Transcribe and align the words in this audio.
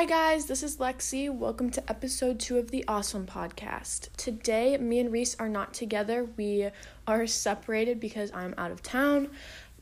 Hi, 0.00 0.06
guys, 0.06 0.46
this 0.46 0.62
is 0.62 0.78
Lexie. 0.78 1.28
Welcome 1.28 1.68
to 1.72 1.90
episode 1.90 2.40
two 2.40 2.56
of 2.56 2.70
the 2.70 2.86
Awesome 2.88 3.26
Podcast. 3.26 4.08
Today, 4.16 4.78
me 4.78 4.98
and 4.98 5.12
Reese 5.12 5.36
are 5.38 5.46
not 5.46 5.74
together. 5.74 6.26
We 6.38 6.70
are 7.06 7.26
separated 7.26 8.00
because 8.00 8.32
I'm 8.32 8.54
out 8.56 8.70
of 8.70 8.82
town. 8.82 9.28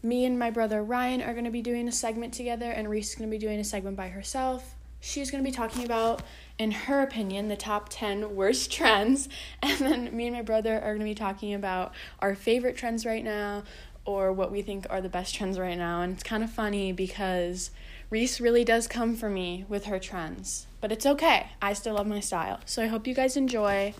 Me 0.02 0.24
and 0.24 0.36
my 0.36 0.50
brother 0.50 0.82
Ryan 0.82 1.22
are 1.22 1.34
going 1.34 1.44
to 1.44 1.52
be 1.52 1.62
doing 1.62 1.86
a 1.86 1.92
segment 1.92 2.34
together, 2.34 2.68
and 2.68 2.90
Reese 2.90 3.10
is 3.10 3.14
going 3.14 3.30
to 3.30 3.32
be 3.32 3.38
doing 3.38 3.60
a 3.60 3.64
segment 3.64 3.96
by 3.96 4.08
herself. 4.08 4.74
She's 4.98 5.30
going 5.30 5.44
to 5.44 5.48
be 5.48 5.54
talking 5.54 5.84
about, 5.84 6.22
in 6.58 6.72
her 6.72 7.00
opinion, 7.02 7.46
the 7.46 7.54
top 7.54 7.88
10 7.88 8.34
worst 8.34 8.72
trends. 8.72 9.28
And 9.62 9.78
then 9.78 10.16
me 10.16 10.26
and 10.26 10.34
my 10.34 10.42
brother 10.42 10.74
are 10.74 10.96
going 10.96 10.98
to 10.98 11.04
be 11.04 11.14
talking 11.14 11.54
about 11.54 11.94
our 12.18 12.34
favorite 12.34 12.76
trends 12.76 13.06
right 13.06 13.22
now 13.22 13.62
or 14.04 14.32
what 14.32 14.50
we 14.50 14.62
think 14.62 14.86
are 14.90 15.00
the 15.00 15.08
best 15.08 15.34
trends 15.34 15.60
right 15.60 15.78
now. 15.78 16.00
And 16.00 16.14
it's 16.14 16.22
kind 16.22 16.42
of 16.42 16.50
funny 16.50 16.90
because 16.90 17.70
Reese 18.10 18.40
really 18.40 18.64
does 18.64 18.88
come 18.88 19.14
for 19.14 19.28
me 19.28 19.66
with 19.68 19.84
her 19.84 19.98
trends, 19.98 20.66
but 20.80 20.90
it's 20.90 21.04
okay. 21.04 21.50
I 21.60 21.74
still 21.74 21.96
love 21.96 22.06
my 22.06 22.20
style. 22.20 22.58
So 22.64 22.82
I 22.82 22.86
hope 22.86 23.06
you 23.06 23.14
guys 23.14 23.36
enjoy. 23.36 23.92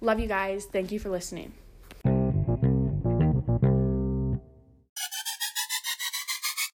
Love 0.00 0.18
you 0.18 0.26
guys. 0.26 0.64
Thank 0.64 0.90
you 0.90 0.98
for 0.98 1.10
listening. 1.10 1.52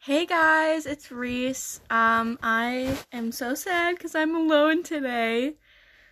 Hey 0.03 0.27
guys, 0.27 0.85
it's 0.85 1.11
Reese. 1.11 1.81
Um, 1.89 2.39
I 2.43 2.99
am 3.11 3.33
so 3.33 3.55
sad 3.55 3.97
because 3.97 4.15
I'm 4.15 4.37
alone 4.37 4.83
today. 4.83 5.55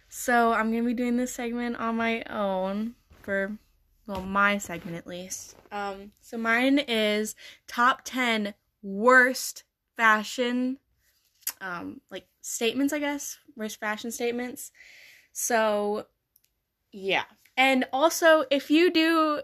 So 0.08 0.54
I'm 0.54 0.70
gonna 0.70 0.84
be 0.84 0.94
doing 0.94 1.18
this 1.18 1.34
segment 1.34 1.76
on 1.76 1.96
my 1.96 2.22
own 2.30 2.94
for, 3.20 3.58
well, 4.06 4.22
my 4.22 4.56
segment 4.56 4.96
at 4.96 5.06
least. 5.06 5.56
Um, 5.70 6.12
so 6.22 6.38
mine 6.38 6.78
is 6.78 7.36
top 7.66 8.00
10 8.04 8.54
worst 8.82 9.64
fashion 9.96 10.78
um 11.60 12.00
like 12.10 12.26
statements 12.40 12.92
i 12.92 12.98
guess 12.98 13.38
worst 13.56 13.80
fashion 13.80 14.10
statements? 14.10 14.72
So 15.32 16.06
yeah. 16.92 17.24
And 17.56 17.86
also 17.92 18.44
if 18.50 18.70
you 18.70 18.90
do 18.90 19.42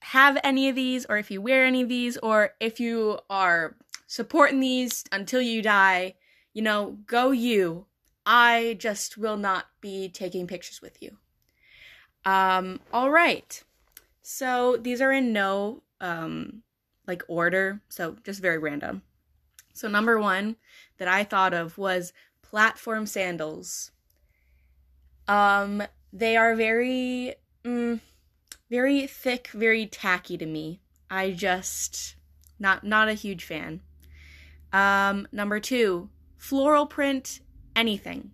have 0.00 0.38
any 0.44 0.68
of 0.68 0.76
these 0.76 1.06
or 1.06 1.16
if 1.16 1.30
you 1.30 1.40
wear 1.40 1.64
any 1.64 1.82
of 1.82 1.88
these 1.88 2.16
or 2.18 2.50
if 2.60 2.78
you 2.78 3.18
are 3.30 3.76
supporting 4.06 4.60
these 4.60 5.04
until 5.12 5.40
you 5.40 5.62
die 5.62 6.14
you 6.52 6.62
know 6.62 6.98
go 7.06 7.30
you. 7.30 7.86
I 8.26 8.76
just 8.78 9.18
will 9.18 9.36
not 9.36 9.66
be 9.82 10.08
taking 10.08 10.46
pictures 10.46 10.80
with 10.80 11.02
you. 11.02 11.18
Um 12.24 12.80
all 12.92 13.10
right. 13.10 13.62
So 14.22 14.78
these 14.78 15.02
are 15.02 15.12
in 15.12 15.32
no 15.32 15.82
um 16.00 16.62
like 17.06 17.22
order. 17.28 17.80
So 17.88 18.16
just 18.24 18.40
very 18.40 18.58
random 18.58 19.02
so, 19.74 19.88
number 19.88 20.18
one 20.20 20.56
that 20.98 21.08
I 21.08 21.24
thought 21.24 21.52
of 21.52 21.76
was 21.76 22.12
platform 22.42 23.06
sandals. 23.06 23.90
Um, 25.26 25.82
they 26.12 26.36
are 26.36 26.54
very, 26.54 27.34
mm, 27.64 27.98
very 28.70 29.06
thick, 29.08 29.48
very 29.48 29.86
tacky 29.86 30.38
to 30.38 30.46
me. 30.46 30.80
I 31.10 31.32
just 31.32 32.14
not 32.58 32.84
not 32.84 33.08
a 33.08 33.14
huge 33.14 33.44
fan. 33.44 33.80
Um, 34.72 35.26
number 35.32 35.58
two, 35.58 36.08
floral 36.36 36.86
print 36.86 37.40
anything. 37.74 38.30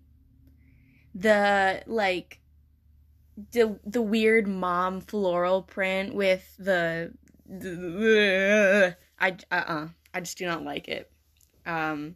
The 1.15 1.83
like 1.87 2.39
the 3.51 3.79
the 3.83 4.01
weird 4.01 4.47
mom 4.47 5.01
floral 5.01 5.63
print 5.63 6.13
with 6.13 6.55
the, 6.57 7.13
the 7.47 8.95
I 9.19 9.37
uh 9.49 9.63
uh 9.67 9.87
I 10.13 10.19
just 10.19 10.37
do 10.37 10.45
not 10.45 10.63
like 10.63 10.87
it. 10.87 11.11
Um, 11.65 12.15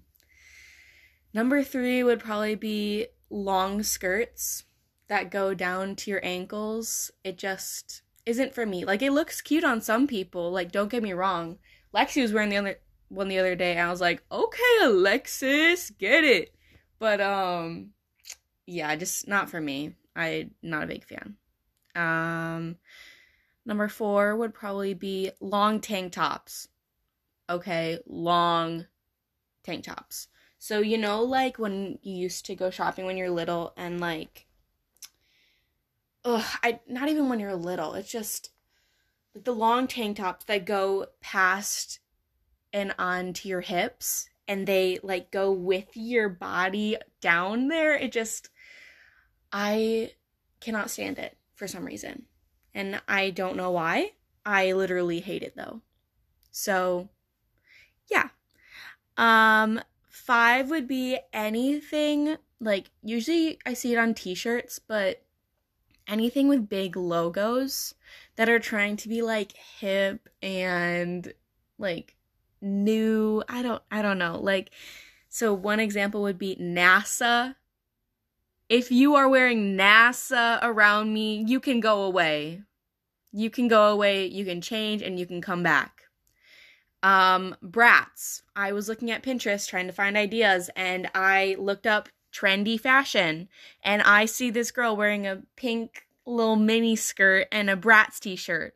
number 1.34 1.64
three 1.64 2.04
would 2.04 2.20
probably 2.20 2.56
be 2.56 3.08
long 3.30 3.84
skirts 3.84 4.64
that 5.08 5.32
go 5.32 5.54
down 5.54 5.96
to 5.98 6.12
your 6.12 6.24
ankles. 6.24 7.12
It 7.24 7.38
just 7.38 8.02
isn't 8.26 8.54
for 8.54 8.66
me. 8.66 8.86
Like 8.86 9.02
it 9.02 9.12
looks 9.12 9.42
cute 9.42 9.64
on 9.64 9.82
some 9.82 10.08
people. 10.08 10.52
Like 10.52 10.72
don't 10.72 10.92
get 10.92 11.04
me 11.04 11.14
wrong. 11.14 11.58
Lexie 11.94 12.22
was 12.22 12.34
wearing 12.34 12.50
the 12.50 12.58
other 12.58 12.80
one 13.10 13.28
the 13.28 13.40
other 13.40 13.56
day, 13.56 13.72
and 13.72 13.82
I 13.82 13.90
was 13.90 14.02
like, 14.02 14.24
okay, 14.32 14.78
Alexis, 14.84 15.92
get 15.92 16.24
it. 16.24 16.54
But 17.00 17.22
um, 17.22 17.92
yeah, 18.66 18.96
just 18.96 19.28
not 19.28 19.50
for 19.50 19.62
me. 19.62 19.96
I 20.16 20.50
not 20.62 20.84
a 20.84 20.88
big 20.88 21.06
fan. 21.06 21.36
Um, 21.96 22.78
number 23.66 23.88
four 23.88 24.36
would 24.36 24.54
probably 24.54 24.94
be 24.94 25.32
long 25.40 25.80
tank 25.80 26.14
tops. 26.14 26.68
Okay, 27.50 28.00
long 28.08 28.86
tank 29.66 29.86
tops. 29.86 30.28
So, 30.58 30.80
you 30.80 30.98
know, 30.98 31.22
like 31.22 31.60
when 31.60 32.00
you 32.02 32.16
used 32.16 32.46
to 32.46 32.56
go 32.56 32.70
shopping 32.70 33.06
when 33.06 33.18
you're 33.18 33.30
little 33.30 33.74
and 33.78 34.00
like, 34.00 34.48
ugh, 36.24 36.46
I, 36.64 36.80
not 36.88 37.10
even 37.10 37.30
when 37.30 37.40
you're 37.40 37.56
little, 37.56 37.94
it's 37.94 38.12
just 38.12 38.52
like 39.34 39.44
the 39.44 39.54
long 39.54 39.88
tank 39.88 40.18
tops 40.18 40.46
that 40.46 40.66
go 40.66 41.08
past 41.22 42.00
and 42.74 42.96
onto 42.98 43.48
your 43.48 43.62
hips 43.62 44.30
and 44.48 44.68
they 44.68 45.00
like 45.04 45.32
go 45.32 45.52
with 45.52 45.96
your 45.96 46.30
body 46.30 46.98
down 47.22 47.68
there. 47.68 47.96
It 47.96 48.12
just, 48.12 48.50
I 49.52 50.12
cannot 50.60 50.90
stand 50.90 51.20
it 51.20 51.38
for 51.54 51.68
some 51.68 51.86
reason. 51.86 52.24
And 52.74 53.02
I 53.08 53.30
don't 53.30 53.56
know 53.56 53.72
why. 53.72 54.12
I 54.46 54.74
literally 54.74 55.20
hate 55.20 55.44
it 55.44 55.56
though. 55.56 55.82
So, 56.52 57.10
yeah, 58.10 58.30
um, 59.18 59.82
five 60.10 60.70
would 60.70 60.88
be 60.88 61.20
anything 61.34 62.38
like 62.60 62.90
usually 63.04 63.60
I 63.66 63.74
see 63.74 63.94
it 63.94 63.98
on 63.98 64.14
t-shirts, 64.14 64.80
but 64.80 65.24
anything 66.08 66.48
with 66.48 66.70
big 66.70 66.96
logos 66.96 67.96
that 68.36 68.50
are 68.50 68.60
trying 68.60 68.98
to 68.98 69.10
be 69.10 69.22
like 69.22 69.54
hip 69.54 70.30
and 70.42 71.34
like 71.78 72.16
new. 72.62 73.44
I 73.48 73.62
don't 73.62 73.84
I 73.92 74.02
don't 74.02 74.18
know. 74.18 74.40
Like 74.40 74.72
so 75.30 75.54
one 75.54 75.80
example 75.80 76.22
would 76.24 76.38
be 76.38 76.56
NASA. 76.56 77.56
If 78.68 78.92
you 78.92 79.16
are 79.16 79.30
wearing 79.30 79.78
NASA 79.78 80.60
around 80.64 81.14
me, 81.14 81.44
you 81.48 81.60
can 81.60 81.80
go 81.80 82.04
away. 82.04 82.64
You 83.32 83.50
can 83.50 83.68
go 83.68 83.92
away, 83.92 84.28
you 84.28 84.46
can 84.46 84.62
change 84.62 85.02
and 85.02 85.20
you 85.20 85.26
can 85.26 85.42
come 85.42 85.62
back. 85.62 85.95
Um, 87.06 87.56
Bratz. 87.64 88.42
I 88.56 88.72
was 88.72 88.90
looking 88.90 89.12
at 89.12 89.22
Pinterest 89.22 89.70
trying 89.70 89.86
to 89.86 89.94
find 89.94 90.18
ideas 90.18 90.72
and 90.76 91.08
I 91.14 91.56
looked 91.60 91.86
up 91.86 92.10
trendy 92.34 92.80
fashion 92.80 93.48
and 93.84 94.02
I 94.02 94.26
see 94.26 94.50
this 94.50 94.72
girl 94.72 94.98
wearing 94.98 95.28
a 95.28 95.44
pink 95.56 96.08
little 96.26 96.56
mini 96.56 96.96
skirt 96.96 97.48
and 97.52 97.70
a 97.70 97.78
Bratz 97.78 98.20
t-shirt. 98.20 98.74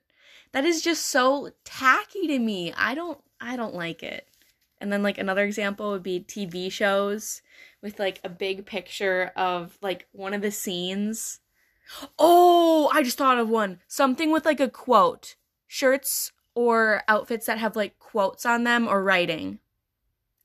That 0.52 0.64
is 0.64 0.84
just 0.84 1.08
so 1.08 1.50
tacky 1.64 2.28
to 2.28 2.38
me. 2.38 2.72
I 2.78 2.94
don't 2.94 3.20
I 3.42 3.56
don't 3.56 3.74
like 3.74 4.04
it. 4.04 4.28
And 4.80 4.94
then 4.94 5.02
like 5.02 5.18
another 5.18 5.44
example 5.44 5.90
would 5.90 6.04
be 6.04 6.20
TV 6.20 6.72
shows 6.72 7.42
with 7.82 7.98
like 7.98 8.20
a 8.24 8.30
big 8.30 8.68
picture 8.68 9.32
of 9.36 9.76
like 9.82 10.06
one 10.12 10.36
of 10.36 10.44
the 10.44 10.52
scenes. 10.52 11.40
Oh, 12.20 12.92
I 12.94 13.02
just 13.02 13.18
thought 13.18 13.40
of 13.40 13.50
one. 13.50 13.80
Something 13.88 14.30
with 14.32 14.46
like 14.46 14.60
a 14.60 14.70
quote. 14.70 15.34
Shirts 15.66 16.32
or 16.60 17.04
outfits 17.08 17.46
that 17.46 17.58
have 17.58 17.78
like 17.78 17.98
quotes 18.00 18.46
on 18.46 18.66
them 18.66 18.86
or 18.86 19.02
writing. 19.02 19.60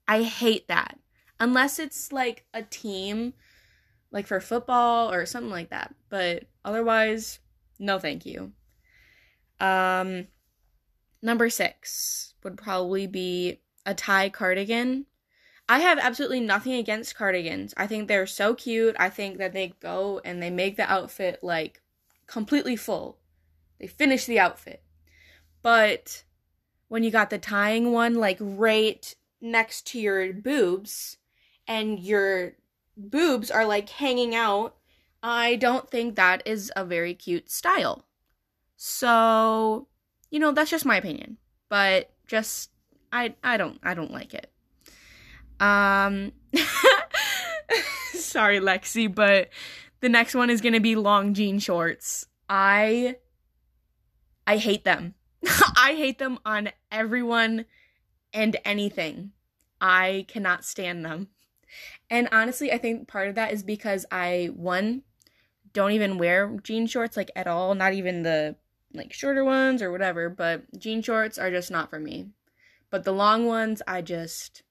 I 0.06 0.22
hate 0.22 0.68
that. 0.68 0.96
Unless 1.40 1.80
it's 1.80 2.12
like 2.12 2.44
a 2.54 2.62
team, 2.62 3.34
like 4.12 4.28
for 4.28 4.38
football 4.38 5.12
or 5.12 5.26
something 5.26 5.50
like 5.50 5.70
that. 5.70 5.92
But 6.10 6.44
otherwise, 6.64 7.40
no 7.80 7.98
thank 7.98 8.24
you. 8.24 8.52
Um, 9.58 10.28
number 11.20 11.50
six 11.50 12.34
would 12.44 12.56
probably 12.58 13.08
be 13.08 13.62
a 13.84 13.92
tie 13.92 14.28
cardigan. 14.28 15.06
I 15.68 15.80
have 15.80 15.98
absolutely 15.98 16.38
nothing 16.38 16.74
against 16.74 17.16
cardigans. 17.16 17.74
I 17.76 17.88
think 17.88 18.06
they're 18.06 18.28
so 18.28 18.54
cute. 18.54 18.94
I 19.00 19.10
think 19.10 19.38
that 19.38 19.52
they 19.52 19.74
go 19.80 20.20
and 20.24 20.40
they 20.40 20.50
make 20.50 20.76
the 20.76 20.88
outfit 20.88 21.40
like 21.42 21.82
completely 22.28 22.76
full. 22.76 23.18
They 23.80 23.88
finish 23.88 24.26
the 24.26 24.38
outfit. 24.38 24.83
But 25.64 26.24
when 26.88 27.02
you 27.04 27.10
got 27.10 27.30
the 27.30 27.38
tying 27.38 27.90
one 27.90 28.16
like 28.16 28.36
right 28.38 29.14
next 29.40 29.86
to 29.88 29.98
your 29.98 30.30
boobs 30.34 31.16
and 31.66 31.98
your 31.98 32.52
boobs 32.98 33.50
are 33.50 33.64
like 33.64 33.88
hanging 33.88 34.34
out, 34.34 34.76
I 35.22 35.56
don't 35.56 35.90
think 35.90 36.16
that 36.16 36.42
is 36.44 36.70
a 36.76 36.84
very 36.84 37.14
cute 37.14 37.50
style. 37.50 38.04
So, 38.76 39.88
you 40.30 40.38
know, 40.38 40.52
that's 40.52 40.70
just 40.70 40.84
my 40.84 40.98
opinion. 40.98 41.38
But 41.70 42.10
just 42.26 42.68
I 43.10 43.34
I 43.42 43.56
don't 43.56 43.80
I 43.82 43.94
don't 43.94 44.12
like 44.12 44.34
it. 44.34 44.50
Um 45.60 46.32
sorry 48.12 48.60
Lexie, 48.60 49.12
but 49.12 49.48
the 50.00 50.10
next 50.10 50.34
one 50.34 50.50
is 50.50 50.60
going 50.60 50.74
to 50.74 50.80
be 50.80 50.94
long 50.94 51.32
jean 51.32 51.58
shorts. 51.58 52.26
I 52.50 53.16
I 54.46 54.58
hate 54.58 54.84
them. 54.84 55.14
I 55.76 55.94
hate 55.96 56.18
them 56.18 56.38
on 56.44 56.70
everyone 56.90 57.66
and 58.32 58.56
anything. 58.64 59.32
I 59.80 60.24
cannot 60.28 60.64
stand 60.64 61.04
them. 61.04 61.28
And 62.10 62.28
honestly, 62.32 62.72
I 62.72 62.78
think 62.78 63.08
part 63.08 63.28
of 63.28 63.34
that 63.34 63.52
is 63.52 63.62
because 63.62 64.06
I 64.10 64.50
one 64.54 65.02
don't 65.72 65.92
even 65.92 66.18
wear 66.18 66.56
jean 66.62 66.86
shorts 66.86 67.16
like 67.16 67.30
at 67.34 67.46
all, 67.46 67.74
not 67.74 67.92
even 67.92 68.22
the 68.22 68.56
like 68.92 69.12
shorter 69.12 69.44
ones 69.44 69.82
or 69.82 69.90
whatever, 69.90 70.28
but 70.30 70.62
jean 70.78 71.02
shorts 71.02 71.38
are 71.38 71.50
just 71.50 71.70
not 71.70 71.90
for 71.90 71.98
me. 71.98 72.28
But 72.90 73.04
the 73.04 73.12
long 73.12 73.46
ones 73.46 73.82
I 73.86 74.02
just 74.02 74.62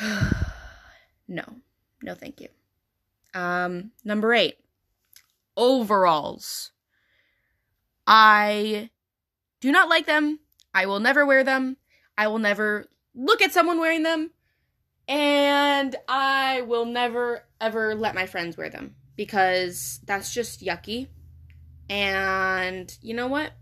no. 1.28 1.44
No 2.02 2.14
thank 2.14 2.40
you. 2.40 2.48
Um 3.34 3.92
number 4.04 4.34
8. 4.34 4.58
Overalls. 5.56 6.72
I 8.06 8.90
do 9.60 9.70
not 9.70 9.88
like 9.88 10.06
them. 10.06 10.40
I 10.74 10.86
will 10.86 11.00
never 11.00 11.24
wear 11.24 11.44
them. 11.44 11.76
I 12.16 12.26
will 12.28 12.38
never 12.38 12.86
look 13.14 13.42
at 13.42 13.52
someone 13.52 13.78
wearing 13.78 14.02
them. 14.02 14.30
And 15.08 15.96
I 16.08 16.62
will 16.62 16.84
never 16.86 17.44
ever 17.60 17.94
let 17.94 18.14
my 18.14 18.26
friends 18.26 18.56
wear 18.56 18.70
them 18.70 18.96
because 19.16 20.00
that's 20.04 20.32
just 20.32 20.62
yucky. 20.62 21.08
And 21.90 22.96
you 23.02 23.14
know 23.14 23.26
what? 23.26 23.52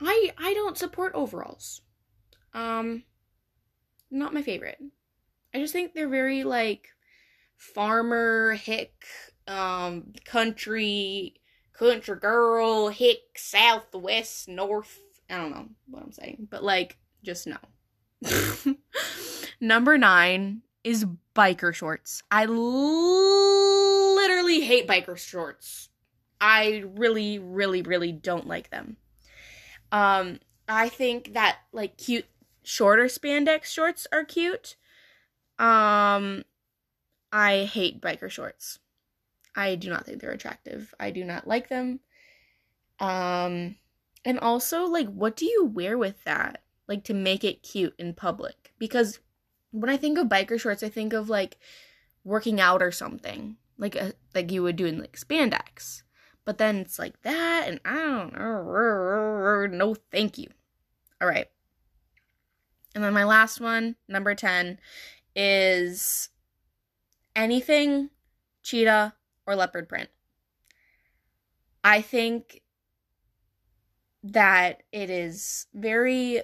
I 0.00 0.30
I 0.38 0.54
don't 0.54 0.78
support 0.78 1.14
overalls. 1.14 1.80
Um 2.54 3.04
not 4.10 4.34
my 4.34 4.42
favorite. 4.42 4.78
I 5.54 5.58
just 5.58 5.72
think 5.72 5.92
they're 5.92 6.08
very 6.08 6.44
like 6.44 6.88
farmer 7.56 8.52
hick 8.54 8.92
um 9.46 10.12
country 10.24 11.40
country 11.78 12.16
girl 12.16 12.88
hick 12.88 13.20
southwest 13.36 14.48
north 14.48 14.98
I 15.30 15.36
don't 15.36 15.50
know 15.50 15.68
what 15.88 16.02
I'm 16.02 16.12
saying, 16.12 16.48
but 16.50 16.64
like 16.64 16.96
just 17.22 17.46
no. 17.46 17.58
Number 19.60 19.98
9 19.98 20.62
is 20.84 21.04
biker 21.34 21.74
shorts. 21.74 22.22
I 22.30 22.46
literally 24.16 24.60
hate 24.60 24.86
biker 24.88 25.18
shorts. 25.18 25.90
I 26.40 26.84
really, 26.96 27.38
really, 27.38 27.82
really 27.82 28.12
don't 28.12 28.46
like 28.46 28.70
them. 28.70 28.96
Um, 29.92 30.38
I 30.68 30.88
think 30.88 31.34
that 31.34 31.58
like 31.72 31.98
cute 31.98 32.26
shorter 32.62 33.04
spandex 33.04 33.64
shorts 33.64 34.06
are 34.12 34.24
cute. 34.24 34.76
Um, 35.58 36.44
I 37.32 37.68
hate 37.70 38.00
biker 38.00 38.30
shorts. 38.30 38.78
I 39.58 39.74
do 39.74 39.90
not 39.90 40.06
think 40.06 40.20
they're 40.20 40.30
attractive. 40.30 40.94
I 41.00 41.10
do 41.10 41.24
not 41.24 41.48
like 41.48 41.68
them. 41.68 41.98
Um, 43.00 43.74
and 44.24 44.38
also 44.38 44.84
like 44.84 45.08
what 45.08 45.34
do 45.36 45.46
you 45.46 45.64
wear 45.64 45.98
with 45.98 46.22
that? 46.22 46.62
Like 46.86 47.02
to 47.04 47.14
make 47.14 47.42
it 47.42 47.64
cute 47.64 47.94
in 47.98 48.14
public? 48.14 48.72
Because 48.78 49.18
when 49.72 49.90
I 49.90 49.96
think 49.96 50.16
of 50.16 50.28
biker 50.28 50.60
shorts, 50.60 50.84
I 50.84 50.88
think 50.88 51.12
of 51.12 51.28
like 51.28 51.58
working 52.22 52.60
out 52.60 52.82
or 52.82 52.92
something, 52.92 53.56
like 53.76 53.96
a, 53.96 54.12
like 54.32 54.52
you 54.52 54.62
would 54.62 54.76
do 54.76 54.86
in 54.86 55.00
like 55.00 55.18
spandex. 55.18 56.02
But 56.44 56.58
then 56.58 56.76
it's 56.76 56.98
like 56.98 57.20
that, 57.22 57.64
and 57.66 57.80
I 57.84 57.94
don't 57.94 58.32
know. 58.32 59.66
No, 59.66 59.96
thank 60.12 60.38
you. 60.38 60.48
All 61.20 61.28
right. 61.28 61.48
And 62.94 63.02
then 63.04 63.12
my 63.12 63.24
last 63.24 63.60
one, 63.60 63.96
number 64.08 64.34
10, 64.34 64.78
is 65.36 66.30
anything 67.36 68.08
cheetah 68.62 69.14
or 69.48 69.56
leopard 69.56 69.88
print. 69.88 70.10
I 71.82 72.02
think 72.02 72.60
that 74.22 74.82
it 74.92 75.08
is 75.08 75.66
very 75.72 76.42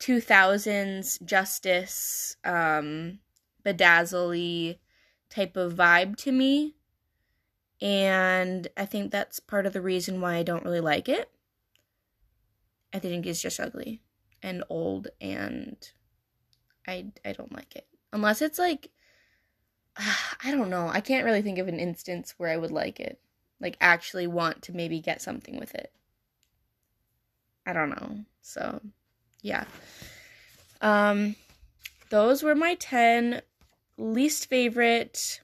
2000s 0.00 1.18
justice 1.24 2.36
um 2.44 3.20
bedazzly 3.64 4.78
type 5.30 5.56
of 5.56 5.74
vibe 5.74 6.16
to 6.16 6.32
me. 6.32 6.74
And 7.80 8.66
i 8.76 8.84
think 8.84 9.12
that's 9.12 9.38
part 9.38 9.66
of 9.66 9.72
the 9.72 9.80
reason 9.80 10.20
why 10.20 10.36
i 10.36 10.42
don't 10.42 10.64
really 10.64 10.80
like 10.80 11.08
it. 11.08 11.30
I 12.92 12.98
think 12.98 13.24
it's 13.24 13.40
just 13.40 13.60
ugly 13.60 14.02
and 14.42 14.64
old 14.68 15.08
and 15.20 15.76
i 16.88 17.06
i 17.24 17.32
don't 17.32 17.52
like 17.52 17.76
it. 17.76 17.86
Unless 18.12 18.42
it's 18.42 18.58
like 18.58 18.90
i 20.44 20.50
don't 20.50 20.70
know 20.70 20.88
i 20.88 21.00
can't 21.00 21.24
really 21.24 21.42
think 21.42 21.58
of 21.58 21.68
an 21.68 21.80
instance 21.80 22.34
where 22.38 22.50
i 22.50 22.56
would 22.56 22.70
like 22.70 23.00
it 23.00 23.18
like 23.60 23.76
actually 23.80 24.26
want 24.26 24.62
to 24.62 24.72
maybe 24.72 25.00
get 25.00 25.22
something 25.22 25.58
with 25.58 25.74
it 25.74 25.92
i 27.66 27.72
don't 27.72 27.90
know 27.90 28.18
so 28.42 28.80
yeah. 29.46 29.64
Um, 30.80 31.36
those 32.10 32.42
were 32.42 32.54
my 32.54 32.74
10 32.74 33.42
least 33.96 34.48
favorite 34.48 35.40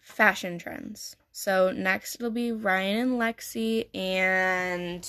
fashion 0.00 0.58
trends. 0.58 1.14
So 1.30 1.70
next 1.70 2.16
it'll 2.16 2.30
be 2.30 2.50
Ryan 2.50 2.98
and 2.98 3.10
Lexie, 3.12 3.94
and 3.94 5.08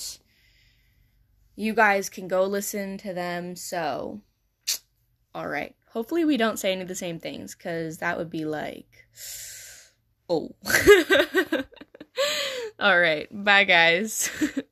you 1.56 1.74
guys 1.74 2.08
can 2.08 2.28
go 2.28 2.44
listen 2.44 2.98
to 2.98 3.12
them. 3.12 3.56
So, 3.56 4.20
all 5.34 5.48
right. 5.48 5.74
Hopefully, 5.92 6.24
we 6.24 6.36
don't 6.36 6.58
say 6.58 6.72
any 6.72 6.82
of 6.82 6.88
the 6.88 6.94
same 6.94 7.18
things 7.18 7.54
because 7.54 7.98
that 7.98 8.18
would 8.18 8.30
be 8.30 8.44
like, 8.44 9.06
oh. 10.28 10.50
all 12.78 12.98
right. 13.00 13.28
Bye, 13.32 13.64
guys. 13.64 14.30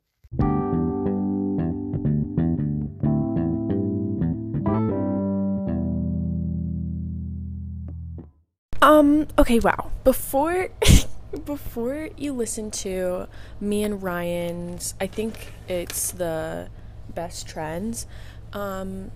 Um, 8.86 9.26
okay, 9.36 9.58
wow. 9.58 9.90
Before 10.04 10.68
before 11.44 12.08
you 12.16 12.32
listen 12.32 12.70
to 12.70 13.26
me 13.60 13.82
and 13.82 14.00
Ryan's, 14.00 14.94
I 15.00 15.08
think 15.08 15.52
it's 15.66 16.12
the 16.12 16.68
best 17.12 17.48
trends. 17.48 18.06
Um, 18.52 19.10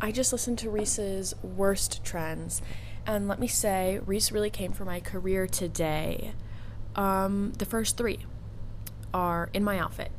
I 0.00 0.12
just 0.12 0.32
listened 0.32 0.58
to 0.60 0.70
Reese's 0.70 1.34
worst 1.42 2.02
trends. 2.04 2.62
And 3.06 3.28
let 3.28 3.38
me 3.38 3.46
say, 3.46 4.00
Reese 4.04 4.32
really 4.32 4.50
came 4.50 4.72
for 4.72 4.84
my 4.84 5.00
career 5.00 5.46
today. 5.46 6.32
Um, 6.96 7.52
the 7.58 7.64
first 7.64 7.96
three 7.96 8.20
are 9.12 9.50
in 9.52 9.64
my 9.64 9.78
outfit 9.78 10.10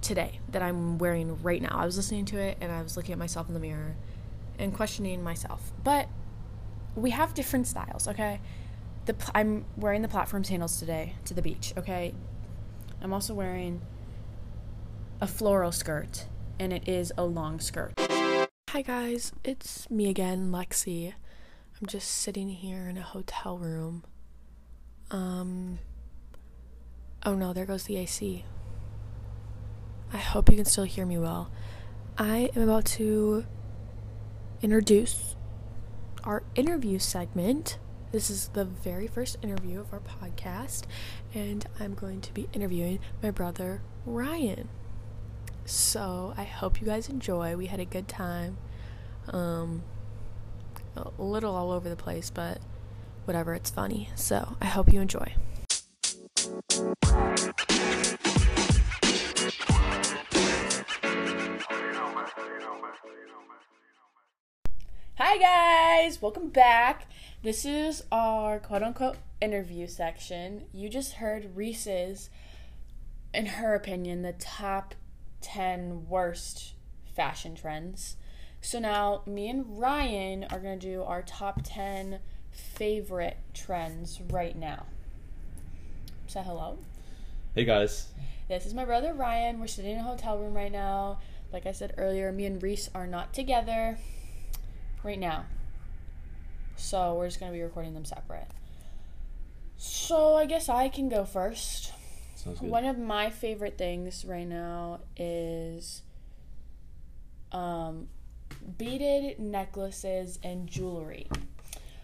today 0.00 0.40
that 0.50 0.62
I'm 0.62 0.98
wearing 0.98 1.40
right 1.42 1.62
now. 1.62 1.76
I 1.78 1.84
was 1.86 1.96
listening 1.96 2.24
to 2.26 2.38
it 2.38 2.58
and 2.60 2.72
I 2.72 2.82
was 2.82 2.96
looking 2.96 3.12
at 3.12 3.18
myself 3.18 3.48
in 3.48 3.54
the 3.54 3.60
mirror 3.60 3.94
and 4.58 4.74
questioning 4.74 5.22
myself. 5.22 5.72
But 5.82 6.08
we 6.96 7.10
have 7.10 7.34
different 7.34 7.66
styles, 7.66 8.08
okay? 8.08 8.40
The 9.06 9.14
pl- 9.14 9.32
I'm 9.34 9.64
wearing 9.76 10.02
the 10.02 10.08
platform 10.08 10.44
sandals 10.44 10.78
today 10.78 11.14
to 11.24 11.34
the 11.34 11.42
beach, 11.42 11.72
okay? 11.76 12.14
I'm 13.00 13.12
also 13.12 13.34
wearing 13.34 13.80
a 15.20 15.26
floral 15.26 15.72
skirt, 15.72 16.26
and 16.62 16.72
it 16.72 16.88
is 16.88 17.12
a 17.18 17.24
long 17.24 17.58
skirt. 17.58 17.92
Hi 18.70 18.82
guys, 18.82 19.32
it's 19.42 19.90
me 19.90 20.08
again, 20.08 20.52
Lexie. 20.52 21.12
I'm 21.80 21.88
just 21.88 22.08
sitting 22.08 22.50
here 22.50 22.88
in 22.88 22.96
a 22.96 23.02
hotel 23.02 23.58
room. 23.58 24.04
Um 25.10 25.80
Oh 27.26 27.34
no, 27.34 27.52
there 27.52 27.66
goes 27.66 27.84
the 27.84 27.96
AC. 27.96 28.44
I 30.12 30.18
hope 30.18 30.50
you 30.50 30.56
can 30.56 30.64
still 30.64 30.84
hear 30.84 31.04
me 31.04 31.18
well. 31.18 31.50
I 32.16 32.50
am 32.54 32.62
about 32.62 32.84
to 32.96 33.44
introduce 34.60 35.34
our 36.22 36.44
interview 36.54 37.00
segment. 37.00 37.80
This 38.12 38.30
is 38.30 38.48
the 38.48 38.64
very 38.64 39.08
first 39.08 39.36
interview 39.42 39.80
of 39.80 39.92
our 39.92 40.00
podcast, 40.00 40.84
and 41.34 41.66
I'm 41.80 41.94
going 41.94 42.20
to 42.20 42.32
be 42.32 42.48
interviewing 42.52 43.00
my 43.20 43.32
brother 43.32 43.82
Ryan. 44.06 44.68
So 45.64 46.34
I 46.36 46.44
hope 46.44 46.80
you 46.80 46.86
guys 46.86 47.08
enjoy. 47.08 47.56
We 47.56 47.66
had 47.66 47.80
a 47.80 47.84
good 47.84 48.08
time. 48.08 48.56
Um, 49.28 49.82
a 50.96 51.22
little 51.22 51.54
all 51.54 51.70
over 51.70 51.88
the 51.88 51.96
place, 51.96 52.30
but 52.30 52.58
whatever, 53.24 53.54
it's 53.54 53.70
funny. 53.70 54.10
So 54.14 54.56
I 54.60 54.66
hope 54.66 54.92
you 54.92 55.00
enjoy. 55.00 55.34
Hi 65.16 65.38
guys, 65.38 66.20
welcome 66.20 66.48
back. 66.48 67.06
This 67.42 67.64
is 67.64 68.02
our 68.10 68.58
quote 68.58 68.82
unquote 68.82 69.16
interview 69.40 69.86
section. 69.86 70.64
You 70.72 70.88
just 70.88 71.14
heard 71.14 71.56
Reese's, 71.56 72.28
in 73.32 73.46
her 73.46 73.74
opinion, 73.74 74.22
the 74.22 74.32
top 74.32 74.94
10 75.42 76.08
worst 76.08 76.74
fashion 77.14 77.54
trends. 77.54 78.16
So 78.60 78.78
now 78.78 79.22
me 79.26 79.48
and 79.48 79.78
Ryan 79.78 80.44
are 80.44 80.60
going 80.60 80.78
to 80.78 80.86
do 80.86 81.02
our 81.02 81.22
top 81.22 81.62
10 81.64 82.20
favorite 82.50 83.36
trends 83.52 84.20
right 84.30 84.56
now. 84.56 84.86
Say 86.26 86.42
hello. 86.42 86.78
Hey 87.54 87.64
guys. 87.64 88.08
This 88.48 88.66
is 88.66 88.74
my 88.74 88.84
brother 88.84 89.12
Ryan. 89.12 89.60
We're 89.60 89.66
sitting 89.66 89.92
in 89.92 89.98
a 89.98 90.02
hotel 90.02 90.38
room 90.38 90.54
right 90.54 90.72
now. 90.72 91.18
like 91.52 91.66
I 91.66 91.72
said 91.72 91.94
earlier, 91.98 92.32
me 92.32 92.46
and 92.46 92.62
Reese 92.62 92.88
are 92.94 93.06
not 93.06 93.34
together 93.34 93.98
right 95.02 95.18
now. 95.18 95.44
So 96.76 97.14
we're 97.14 97.26
just 97.26 97.40
gonna 97.40 97.52
be 97.52 97.62
recording 97.62 97.94
them 97.94 98.04
separate. 98.04 98.48
So 99.76 100.36
I 100.36 100.46
guess 100.46 100.68
I 100.68 100.88
can 100.88 101.08
go 101.08 101.24
first. 101.24 101.92
Sounds 102.42 102.60
good. 102.60 102.70
One 102.70 102.84
of 102.84 102.98
my 102.98 103.30
favorite 103.30 103.78
things 103.78 104.24
right 104.24 104.46
now 104.46 105.00
is 105.16 106.02
um, 107.52 108.08
beaded 108.78 109.38
necklaces 109.38 110.38
and 110.42 110.66
jewelry. 110.68 111.28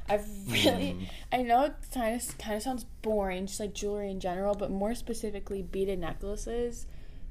I've 0.08 0.26
really, 0.50 0.94
Mm. 0.94 1.08
I 1.32 1.42
know 1.42 1.64
it 1.64 1.74
kind 1.92 2.14
of 2.20 2.38
kind 2.38 2.56
of 2.56 2.62
sounds 2.62 2.84
boring, 3.02 3.46
just 3.46 3.60
like 3.60 3.74
jewelry 3.74 4.10
in 4.10 4.20
general, 4.20 4.54
but 4.54 4.70
more 4.70 4.94
specifically 4.94 5.60
beaded 5.60 5.98
necklaces, 5.98 6.86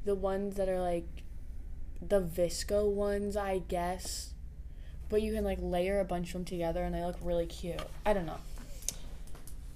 the 0.05 0.13
ones 0.13 0.57
that 0.57 0.69
are 0.69 0.81
like 0.81 1.07
the 2.01 2.21
VSCO 2.21 2.91
ones, 2.91 3.35
I 3.35 3.59
guess. 3.59 4.33
But 5.09 5.21
you 5.21 5.33
can 5.33 5.45
like 5.45 5.59
layer 5.61 5.99
a 6.01 6.05
bunch 6.05 6.27
of 6.27 6.33
them 6.33 6.45
together 6.45 6.83
and 6.83 6.93
they 6.93 7.03
look 7.03 7.17
really 7.21 7.45
cute. 7.45 7.81
I 8.05 8.11
don't 8.13 8.25
know. 8.25 8.37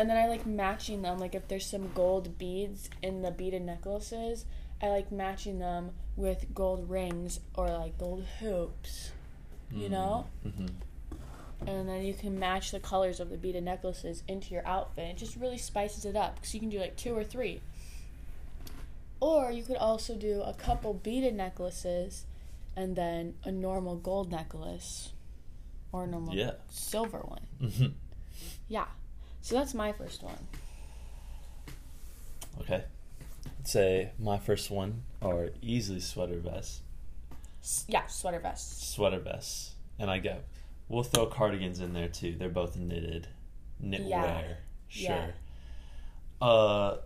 And 0.02 0.10
then 0.10 0.18
I 0.18 0.28
like 0.28 0.48
matching 0.48 1.04
them. 1.04 1.20
Like 1.20 1.36
if 1.36 1.48
there's 1.48 1.68
some 1.68 1.92
gold 1.94 2.40
beads 2.40 2.90
in 3.04 3.22
the 3.22 3.30
beaded 3.30 3.62
necklaces, 3.62 4.46
I 4.82 4.88
like 4.88 5.12
matching 5.12 5.60
them 5.60 5.92
with 6.16 6.56
gold 6.56 6.90
rings 6.90 7.40
or 7.54 7.68
like 7.68 8.00
gold 8.00 8.26
hoops. 8.40 9.12
You 9.72 9.90
know? 9.90 10.26
hmm 10.42 10.66
And 11.68 11.88
then 11.88 12.04
you 12.04 12.16
can 12.16 12.40
match 12.40 12.72
the 12.72 12.80
colors 12.80 13.20
of 13.20 13.30
the 13.30 13.38
beaded 13.38 13.64
necklaces 13.64 14.24
into 14.28 14.56
your 14.56 14.66
outfit. 14.66 15.06
It 15.12 15.18
just 15.18 15.36
really 15.36 15.60
spices 15.60 16.04
it 16.04 16.16
up 16.16 16.34
because 16.38 16.52
you 16.56 16.60
can 16.60 16.70
do 16.70 16.80
like 16.80 16.96
two 16.98 17.16
or 17.16 17.24
three. 17.24 17.62
Or 19.20 19.52
you 19.52 19.62
could 19.62 19.78
also 19.78 20.16
do 20.16 20.42
a 20.42 20.54
couple 20.56 20.96
beaded 20.96 21.36
necklaces 21.36 22.26
and 22.76 22.96
then 22.96 23.36
a 23.44 23.52
normal 23.52 23.98
gold 23.98 24.32
necklace 24.32 25.12
or 25.92 26.06
a 26.06 26.08
normal 26.08 26.34
Yeah. 26.34 26.54
silver 26.72 27.20
one. 27.20 27.46
hmm 27.70 27.86
Yeah. 28.68 28.88
So 29.42 29.56
that's 29.56 29.74
my 29.74 29.92
first 29.92 30.22
one. 30.24 30.38
Okay. 32.62 32.84
I'd 33.60 33.68
say 33.68 34.12
my 34.20 34.38
first 34.38 34.70
one 34.72 35.04
are 35.22 35.50
easily 35.62 36.00
sweater 36.00 36.38
vests. 36.40 36.82
S- 37.62 37.86
Yeah, 37.88 38.06
sweater 38.08 38.40
vests. 38.40 38.88
Sweater 38.88 39.20
vests. 39.20 39.76
And 40.00 40.10
I 40.10 40.20
get, 40.20 40.46
we'll 40.90 41.04
throw 41.04 41.26
cardigans 41.28 41.80
in 41.80 41.94
there 41.94 42.08
too. 42.08 42.36
They're 42.38 42.50
both 42.50 42.76
knitted. 42.78 43.28
Knitwear. 43.84 44.08
Yeah. 44.08 44.54
Sure. 44.88 45.16
Yeah. 45.16 45.28
Uh, 46.42 46.98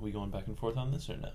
we 0.00 0.10
going 0.10 0.30
back 0.30 0.46
and 0.46 0.58
forth 0.58 0.76
on 0.76 0.90
this 0.92 1.08
or 1.10 1.16
no? 1.16 1.30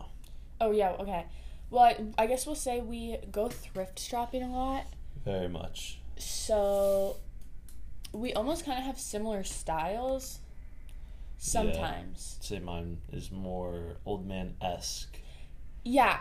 Oh 0.62 0.72
yeah, 0.72 0.92
okay. 1.00 1.26
Well, 1.70 1.84
I, 1.84 1.98
I 2.18 2.28
guess 2.28 2.46
we'll 2.46 2.56
say 2.56 2.80
we 2.82 3.18
go 3.32 3.50
thrift 3.50 4.00
shopping 4.00 4.44
a 4.44 4.52
lot. 4.52 4.86
Very 5.24 5.48
much. 5.50 6.00
So 6.18 7.18
we 8.16 8.34
almost 8.34 8.66
kind 8.66 8.80
of 8.80 8.86
have 8.86 9.00
similar 9.00 9.44
styles 9.44 10.40
sometimes. 11.38 12.38
I'd 12.40 12.46
say 12.46 12.60
mine 12.60 13.00
is 13.12 13.32
more 13.32 13.98
old 14.06 14.26
man 14.26 14.56
esque. 14.62 15.20
Yeah. 15.84 16.20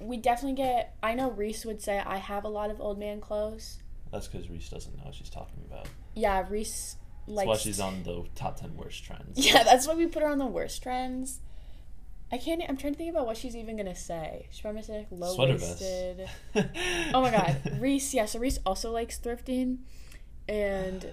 We 0.00 0.16
definitely 0.18 0.56
get 0.56 0.96
I 1.02 1.14
know 1.14 1.30
Reese 1.30 1.64
would 1.64 1.80
say 1.80 1.98
I 1.98 2.18
have 2.18 2.44
a 2.44 2.48
lot 2.48 2.70
of 2.70 2.80
old 2.80 2.98
man 2.98 3.20
clothes. 3.20 3.78
That's 4.12 4.28
because 4.28 4.48
Reese 4.48 4.68
doesn't 4.68 4.96
know 4.96 5.04
what 5.04 5.14
she's 5.14 5.30
talking 5.30 5.64
about. 5.66 5.88
Yeah, 6.14 6.46
Reese 6.48 6.96
That's 7.26 7.46
why 7.46 7.56
she's 7.56 7.80
on 7.80 8.02
the 8.04 8.24
top 8.34 8.60
10 8.60 8.76
worst 8.76 9.04
trends. 9.04 9.38
Yeah, 9.44 9.62
that's 9.62 9.88
why 9.88 9.94
we 9.94 10.06
put 10.06 10.22
her 10.22 10.28
on 10.28 10.38
the 10.38 10.46
worst 10.46 10.82
trends. 10.82 11.40
I 12.30 12.38
can't 12.38 12.62
I'm 12.68 12.76
trying 12.76 12.92
to 12.92 12.98
think 12.98 13.10
about 13.10 13.26
what 13.26 13.36
she's 13.36 13.56
even 13.56 13.76
going 13.76 13.86
to 13.86 13.94
say. 13.94 14.46
She's 14.50 14.60
probably 14.60 14.82
say 14.82 14.98
like 14.98 15.06
low 15.10 15.34
Sweater 15.34 15.56
vest. 15.56 15.80
waisted. 15.80 16.28
Oh 17.14 17.20
my 17.22 17.30
god, 17.30 17.78
Reese. 17.80 18.12
Yeah, 18.14 18.26
so 18.26 18.38
Reese 18.38 18.58
also 18.66 18.90
likes 18.90 19.18
thrifting, 19.18 19.78
and 20.48 21.10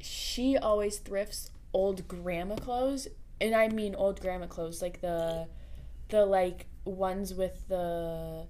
she 0.00 0.56
always 0.56 0.98
thrifts 0.98 1.50
old 1.72 2.06
grandma 2.08 2.56
clothes, 2.56 3.08
and 3.40 3.54
I 3.54 3.68
mean 3.68 3.94
old 3.94 4.20
grandma 4.20 4.46
clothes, 4.46 4.82
like 4.82 5.00
the, 5.00 5.46
the 6.08 6.24
like 6.24 6.66
ones 6.84 7.34
with 7.34 7.68
the 7.68 8.46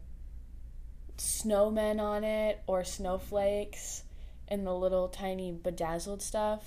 snowmen 1.16 2.00
on 2.00 2.24
it 2.24 2.62
or 2.66 2.84
snowflakes, 2.84 4.04
and 4.48 4.66
the 4.66 4.74
little 4.74 5.08
tiny 5.08 5.52
bedazzled 5.52 6.22
stuff, 6.22 6.64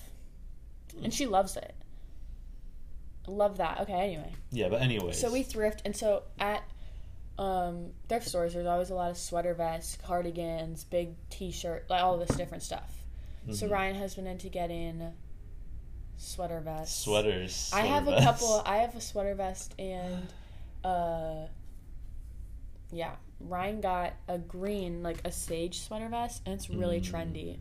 and 1.03 1.13
she 1.13 1.25
loves 1.25 1.55
it. 1.58 1.75
Love 3.27 3.58
that. 3.58 3.81
Okay, 3.81 3.93
anyway. 3.93 4.34
Yeah, 4.51 4.70
but 4.70 4.81
anyways. 4.81 5.20
So 5.20 5.31
we 5.31 5.43
thrift, 5.43 5.84
and 5.86 5.96
so 5.96 6.24
at 6.39 6.63
um, 7.38 7.91
thrift 8.10 8.27
stores, 8.27 8.53
there's 8.53 8.65
always 8.67 8.89
a 8.89 8.96
lot 8.96 9.12
of 9.12 9.17
sweater 9.17 9.53
vests, 9.53 9.98
cardigans, 10.03 10.84
big 10.84 11.15
T-shirt, 11.29 11.86
like 11.89 12.03
all 12.03 12.17
this 12.17 12.36
different 12.36 12.63
stuff. 12.63 13.00
So 13.50 13.68
Mhm. 13.68 13.72
Ryan 13.72 13.96
has 13.96 14.16
been 14.16 14.28
into 14.28 14.50
getting 14.50 15.14
sweater 16.18 16.60
vests. 16.60 17.04
Sweaters. 17.04 17.72
I 17.74 17.82
have 17.82 18.04
sweater 18.04 18.22
a 18.22 18.24
couple. 18.24 18.62
I 18.66 18.78
have 18.78 18.96
a 18.96 19.02
sweater 19.02 19.34
vest, 19.36 19.74
and 19.80 20.28
uh, 20.84 21.48
yeah, 22.92 23.16
Ryan 23.40 23.82
got 23.82 24.14
a 24.28 24.38
green, 24.38 25.02
like 25.04 25.22
a 25.26 25.32
sage 25.32 25.80
sweater 25.80 26.10
vest, 26.10 26.42
and 26.46 26.54
it's 26.54 26.70
really 26.70 27.02
Mm. 27.02 27.06
trendy. 27.12 27.58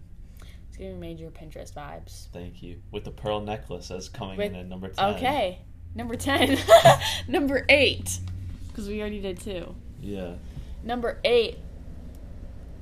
It's 0.68 0.76
giving 0.76 1.00
major 1.00 1.30
Pinterest 1.30 1.72
vibes. 1.72 2.26
Thank 2.32 2.62
you. 2.62 2.80
With 2.90 3.04
the 3.04 3.10
pearl 3.10 3.40
necklace 3.40 3.90
as 3.90 4.08
coming 4.08 4.36
With- 4.36 4.52
in 4.52 4.56
at 4.56 4.66
number 4.66 4.88
10. 4.88 5.14
Okay, 5.16 5.58
number 5.94 6.16
ten, 6.16 6.58
number 7.28 7.64
eight, 7.68 8.20
because 8.68 8.86
we 8.88 9.00
already 9.00 9.20
did 9.20 9.40
two. 9.40 9.74
Yeah. 10.00 10.34
Number 10.82 11.18
eight. 11.24 11.58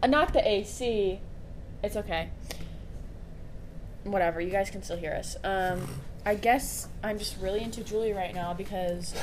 Uh, 0.03 0.07
not 0.09 0.33
the 0.33 0.47
AC. 0.49 1.21
It's 1.83 1.97
okay. 1.97 2.31
Whatever. 4.05 4.41
You 4.41 4.51
guys 4.51 4.71
can 4.71 4.83
still 4.83 4.97
hear 4.97 5.13
us. 5.13 5.37
Um, 5.45 5.87
I 6.25 6.35
guess 6.35 6.89
I'm 7.03 7.19
just 7.19 7.39
really 7.41 7.63
into 7.63 7.83
jewelry 7.83 8.13
right 8.13 8.35
now 8.35 8.55
because 8.55 9.15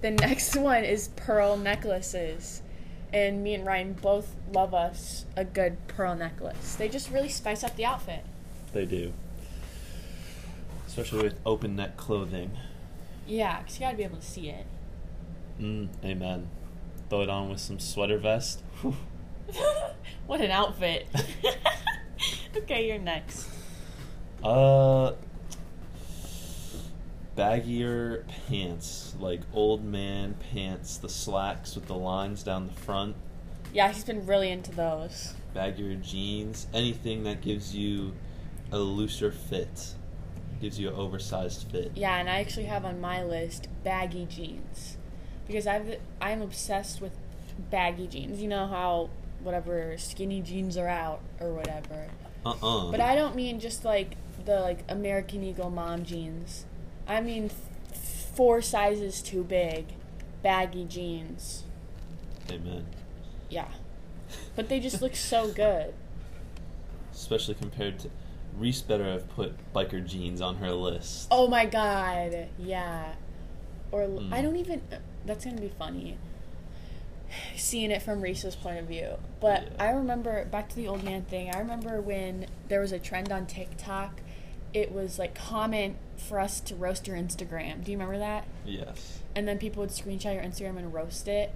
the 0.00 0.10
next 0.22 0.56
one 0.56 0.84
is 0.84 1.08
pearl 1.16 1.56
necklaces. 1.56 2.62
And 3.12 3.42
me 3.42 3.54
and 3.54 3.64
Ryan 3.64 3.94
both 3.94 4.34
love 4.52 4.74
us 4.74 5.26
a 5.36 5.44
good 5.44 5.76
pearl 5.88 6.14
necklace. 6.14 6.74
They 6.74 6.88
just 6.88 7.10
really 7.10 7.28
spice 7.28 7.62
up 7.62 7.76
the 7.76 7.84
outfit. 7.84 8.24
They 8.72 8.84
do. 8.84 9.12
Especially 10.86 11.22
with 11.22 11.38
open 11.46 11.76
neck 11.76 11.96
clothing. 11.96 12.50
Yeah, 13.26 13.60
because 13.60 13.78
you 13.78 13.86
gotta 13.86 13.96
be 13.96 14.04
able 14.04 14.18
to 14.18 14.26
see 14.26 14.50
it. 14.50 14.66
Mm, 15.60 15.88
amen. 16.04 16.48
Throw 17.08 17.22
it 17.22 17.30
on 17.30 17.48
with 17.48 17.60
some 17.60 17.78
sweater 17.78 18.18
vest. 18.18 18.62
What 20.26 20.40
an 20.40 20.50
outfit. 20.50 21.06
okay, 22.56 22.88
you're 22.88 22.98
next. 22.98 23.48
Uh, 24.46 25.12
baggier 27.36 28.22
pants, 28.46 29.16
like 29.18 29.40
old 29.52 29.84
man 29.84 30.36
pants, 30.52 30.98
the 30.98 31.08
slacks 31.08 31.74
with 31.74 31.86
the 31.86 31.96
lines 31.96 32.44
down 32.44 32.68
the 32.68 32.72
front. 32.72 33.16
Yeah, 33.74 33.90
he's 33.90 34.04
been 34.04 34.24
really 34.24 34.52
into 34.52 34.70
those. 34.70 35.34
Baggier 35.52 36.00
jeans, 36.00 36.68
anything 36.72 37.24
that 37.24 37.40
gives 37.40 37.74
you 37.74 38.12
a 38.70 38.78
looser 38.78 39.32
fit, 39.32 39.94
gives 40.60 40.78
you 40.78 40.90
an 40.90 40.94
oversized 40.94 41.66
fit. 41.72 41.90
Yeah, 41.96 42.16
and 42.16 42.30
I 42.30 42.38
actually 42.38 42.66
have 42.66 42.84
on 42.84 43.00
my 43.00 43.24
list 43.24 43.66
baggy 43.82 44.26
jeans 44.26 44.96
because 45.48 45.66
I've 45.66 45.98
I'm 46.20 46.40
obsessed 46.40 47.00
with 47.00 47.18
baggy 47.72 48.06
jeans. 48.06 48.40
You 48.40 48.46
know 48.46 48.68
how 48.68 49.10
whatever 49.42 49.98
skinny 49.98 50.40
jeans 50.40 50.76
are 50.76 50.86
out 50.86 51.20
or 51.40 51.52
whatever. 51.52 52.06
Uh 52.46 52.54
uh 52.62 52.90
But 52.90 53.00
I 53.00 53.14
don't 53.16 53.34
mean 53.34 53.58
just 53.60 53.84
like 53.84 54.16
the 54.44 54.60
like 54.60 54.84
American 54.88 55.42
Eagle 55.42 55.70
mom 55.70 56.04
jeans. 56.04 56.64
I 57.08 57.20
mean 57.20 57.50
f- 57.92 58.30
four 58.34 58.62
sizes 58.62 59.20
too 59.22 59.42
big, 59.42 59.86
baggy 60.42 60.84
jeans. 60.84 61.64
Amen. 62.50 62.86
Yeah, 63.50 63.68
but 64.54 64.68
they 64.68 64.78
just 64.80 65.02
look 65.02 65.16
so 65.16 65.48
good. 65.48 65.94
Especially 67.12 67.54
compared 67.54 67.98
to 68.00 68.10
Reese 68.56 68.80
better 68.82 69.04
have 69.04 69.28
put 69.30 69.54
biker 69.74 70.04
jeans 70.04 70.40
on 70.40 70.56
her 70.56 70.72
list. 70.72 71.28
Oh 71.30 71.48
my 71.48 71.66
god, 71.66 72.48
yeah. 72.58 73.14
Or 73.90 74.02
I 74.04 74.06
Mm. 74.06 74.42
don't 74.42 74.56
even. 74.56 74.80
That's 75.24 75.44
gonna 75.44 75.60
be 75.60 75.68
funny. 75.78 76.16
Seeing 77.56 77.90
it 77.90 78.02
from 78.02 78.20
Reese's 78.20 78.54
point 78.56 78.78
of 78.78 78.86
view, 78.86 79.16
but 79.40 79.62
Yeah. 79.64 79.68
I 79.84 79.90
remember 79.90 80.44
back 80.46 80.68
to 80.70 80.76
the 80.76 80.88
old 80.88 81.02
man 81.04 81.22
thing. 81.22 81.50
I 81.54 81.58
remember 81.58 82.00
when 82.00 82.46
there 82.68 82.80
was 82.80 82.92
a 82.92 82.98
trend 82.98 83.32
on 83.32 83.46
TikTok. 83.46 84.20
It 84.72 84.92
was 84.92 85.18
like 85.18 85.34
comment 85.34 85.96
for 86.16 86.38
us 86.38 86.60
to 86.60 86.74
roast 86.74 87.06
your 87.06 87.16
Instagram. 87.16 87.82
Do 87.84 87.90
you 87.92 87.98
remember 87.98 88.18
that? 88.18 88.46
Yes. 88.64 89.20
And 89.34 89.46
then 89.48 89.58
people 89.58 89.80
would 89.80 89.90
screenshot 89.90 90.34
your 90.34 90.42
Instagram 90.42 90.76
and 90.78 90.92
roast 90.92 91.28
it. 91.28 91.52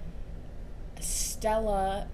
Stella, 0.99 2.07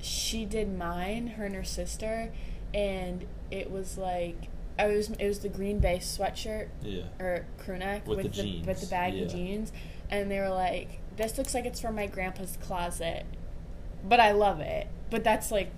she 0.00 0.44
did 0.44 0.76
mine, 0.76 1.28
her 1.28 1.46
and 1.46 1.54
her 1.54 1.64
sister, 1.64 2.32
and 2.72 3.24
it 3.50 3.70
was 3.70 3.96
like 3.98 4.48
I 4.78 4.86
was 4.88 5.10
it 5.10 5.26
was 5.26 5.40
the 5.40 5.48
green 5.48 5.78
base 5.78 6.16
sweatshirt 6.18 6.68
Yeah. 6.82 7.04
or 7.20 7.46
crew 7.58 7.78
neck 7.78 8.06
With 8.06 8.18
with, 8.24 8.34
the 8.34 8.42
the, 8.42 8.62
with 8.62 8.80
the 8.80 8.86
baggy 8.86 9.18
yeah. 9.18 9.26
jeans, 9.26 9.72
and 10.10 10.30
they 10.30 10.40
were 10.40 10.48
like, 10.50 10.98
"This 11.16 11.36
looks 11.38 11.54
like 11.54 11.64
it's 11.66 11.80
from 11.80 11.94
my 11.94 12.06
grandpa's 12.06 12.56
closet." 12.60 13.24
but 14.06 14.20
I 14.20 14.32
love 14.32 14.60
it. 14.60 14.86
But 15.08 15.24
that's 15.24 15.50
like, 15.50 15.70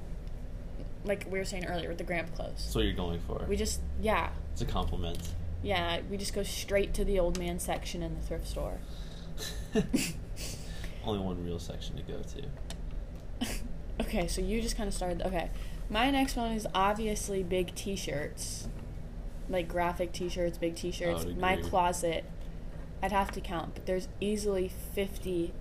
like 1.04 1.26
we 1.30 1.38
were 1.38 1.44
saying 1.44 1.64
earlier 1.66 1.88
with 1.88 1.98
the 1.98 2.04
Gramp 2.04 2.34
clothes. 2.34 2.70
What 2.74 2.84
you're 2.84 2.92
going 2.92 3.20
for. 3.20 3.44
We 3.48 3.54
just 3.56 3.80
yeah 4.00 4.30
It's 4.52 4.62
a 4.62 4.64
compliment. 4.64 5.18
yeah 5.62 6.00
we 6.10 6.16
just 6.16 6.34
go 6.34 6.42
straight 6.42 6.92
to 6.94 7.04
the 7.04 7.20
old 7.20 7.38
man 7.38 7.60
section 7.60 8.02
in 8.02 8.16
the 8.16 8.20
thrift 8.20 8.48
store. 8.48 8.78
Only 11.04 11.20
one 11.20 11.44
real 11.44 11.58
section 11.60 11.96
to 11.96 12.02
go 12.02 12.18
to. 12.22 13.48
Okay, 13.98 14.26
so 14.28 14.42
you 14.42 14.60
just 14.60 14.76
kind 14.76 14.86
of 14.88 14.92
started. 14.94 15.22
Okay, 15.22 15.48
my 15.88 16.10
next 16.10 16.36
one 16.36 16.52
is 16.52 16.66
obviously 16.74 17.42
big 17.42 17.74
T-shirts, 17.74 18.68
like 19.48 19.68
graphic 19.68 20.12
T-shirts, 20.12 20.58
big 20.58 20.74
T-shirts. 20.76 21.24
would 21.24 21.38
My 21.38 21.52
agree. 21.54 21.64
closet, 21.70 22.24
I'd 23.02 23.12
have 23.12 23.30
to 23.32 23.40
count, 23.40 23.74
but 23.74 23.86
there's 23.86 24.08
easily 24.20 24.68
fifty 24.94 25.52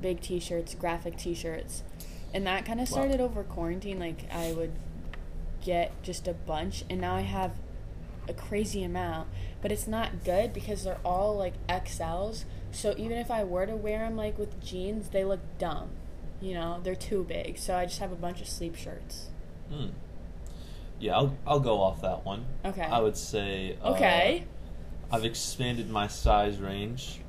big 0.00 0.20
T-shirts, 0.20 0.74
graphic 0.74 1.16
T-shirts, 1.16 1.82
and 2.34 2.46
that 2.46 2.64
kind 2.64 2.80
of 2.80 2.90
Wow. 2.90 2.96
started 2.96 3.20
over 3.20 3.42
quarantine. 3.44 3.98
Like 3.98 4.24
I 4.32 4.52
would 4.52 4.72
get 5.64 5.92
just 6.02 6.26
a 6.26 6.32
bunch, 6.34 6.84
and 6.90 7.00
now 7.00 7.14
I 7.14 7.20
have 7.22 7.52
a 8.28 8.32
crazy 8.32 8.82
amount, 8.84 9.28
but 9.60 9.70
it's 9.72 9.86
not 9.86 10.24
good 10.24 10.52
because 10.52 10.84
they're 10.84 10.98
all 11.04 11.36
like 11.36 11.54
XLs. 11.68 12.44
So 12.72 12.94
even 12.96 13.18
if 13.18 13.30
I 13.30 13.44
were 13.44 13.66
to 13.66 13.76
wear 13.76 14.00
them 14.00 14.16
like 14.16 14.38
with 14.38 14.60
jeans, 14.62 15.10
they 15.10 15.24
look 15.24 15.40
dumb. 15.58 15.90
You 16.40 16.54
know, 16.54 16.80
they're 16.82 16.94
too 16.96 17.24
big. 17.24 17.58
So 17.58 17.76
I 17.76 17.84
just 17.86 18.00
have 18.00 18.10
a 18.12 18.16
bunch 18.16 18.40
of 18.40 18.48
sleep 18.48 18.74
shirts. 18.74 19.28
Hmm. 19.70 19.88
Yeah, 20.98 21.16
I'll 21.16 21.36
I'll 21.46 21.60
go 21.60 21.80
off 21.80 22.00
that 22.02 22.24
one. 22.24 22.46
Okay. 22.64 22.82
I 22.82 23.00
would 23.00 23.16
say. 23.16 23.76
Uh, 23.82 23.92
Okay. 23.92 24.44
I've 25.12 25.24
expanded 25.24 25.90
my 25.90 26.06
size 26.08 26.58
range. 26.58 27.20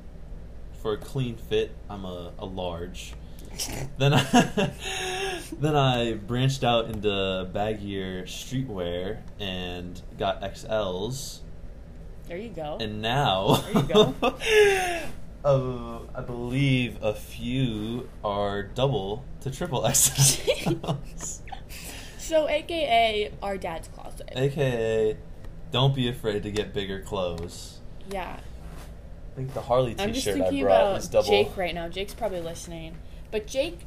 For 0.82 0.94
a 0.94 0.98
clean 0.98 1.36
fit, 1.36 1.70
I'm 1.88 2.04
a, 2.04 2.32
a 2.38 2.44
large. 2.44 3.14
Then 3.98 4.12
I 4.14 4.22
then 5.60 5.76
I 5.76 6.14
branched 6.14 6.64
out 6.64 6.86
into 6.86 7.08
baggier 7.54 8.24
streetwear 8.24 9.18
and 9.38 10.00
got 10.18 10.42
XLs. 10.42 11.38
There 12.26 12.36
you 12.38 12.48
go. 12.48 12.78
And 12.80 13.00
now, 13.00 13.56
There 13.72 13.82
you 13.82 13.88
go. 13.88 14.14
uh, 15.44 15.98
I 16.16 16.20
believe 16.22 16.98
a 17.02 17.14
few 17.14 18.08
are 18.24 18.62
double 18.64 19.24
to 19.42 19.50
triple 19.52 19.82
XLs. 19.82 21.40
so, 22.18 22.48
AKA 22.48 23.30
our 23.42 23.56
dad's 23.56 23.86
closet. 23.88 24.32
AKA, 24.34 25.16
don't 25.74 25.92
be 25.92 26.08
afraid 26.08 26.44
to 26.44 26.52
get 26.52 26.72
bigger 26.72 27.00
clothes. 27.00 27.80
yeah. 28.08 28.38
I 28.38 29.36
think 29.36 29.52
the 29.54 29.60
Harley 29.62 29.96
I'm 29.98 30.12
just 30.12 30.24
T-shirt 30.24 30.40
I 30.40 30.44
thinking 30.44 30.62
brought 30.62 30.96
is 30.96 31.06
about 31.08 31.12
double. 31.24 31.28
Jake 31.30 31.56
right 31.56 31.74
now. 31.74 31.88
Jake's 31.88 32.14
probably 32.14 32.40
listening. 32.40 32.94
But 33.32 33.48
Jake 33.48 33.80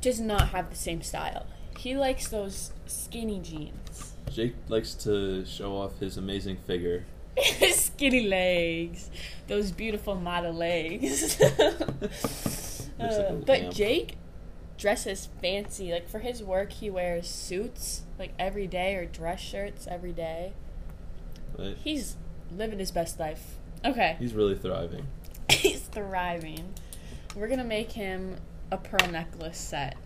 does 0.00 0.18
not 0.18 0.48
have 0.48 0.70
the 0.70 0.74
same 0.74 1.02
style. 1.02 1.46
He 1.78 1.96
likes 1.96 2.26
those 2.26 2.72
skinny 2.86 3.38
jeans. 3.38 4.14
Jake 4.32 4.56
likes 4.68 4.94
to 4.94 5.46
show 5.46 5.76
off 5.76 6.00
his 6.00 6.16
amazing 6.16 6.56
figure. 6.56 7.04
His 7.36 7.76
skinny 7.84 8.26
legs. 8.26 9.08
Those 9.46 9.70
beautiful 9.70 10.16
model 10.16 10.52
legs. 10.52 11.40
Uh, 13.00 13.32
but 13.32 13.60
lamp. 13.62 13.74
Jake 13.74 14.16
dresses 14.78 15.28
fancy. 15.40 15.90
Like 15.92 16.08
for 16.08 16.20
his 16.20 16.40
work, 16.42 16.72
he 16.72 16.88
wears 16.90 17.28
suits 17.28 18.02
like 18.18 18.32
every 18.38 18.66
day 18.68 18.94
or 18.94 19.06
dress 19.06 19.40
shirts 19.40 19.88
every 19.90 20.12
day. 20.12 20.52
But 21.56 21.76
He's 21.84 22.16
living 22.56 22.78
his 22.78 22.90
best 22.90 23.18
life. 23.20 23.56
Okay, 23.84 24.16
he's 24.18 24.34
really 24.34 24.54
thriving. 24.56 25.06
he's 25.50 25.80
thriving. 25.80 26.74
We're 27.34 27.48
gonna 27.48 27.64
make 27.64 27.92
him 27.92 28.36
a 28.70 28.76
pearl 28.76 29.08
necklace 29.10 29.58
set 29.58 29.96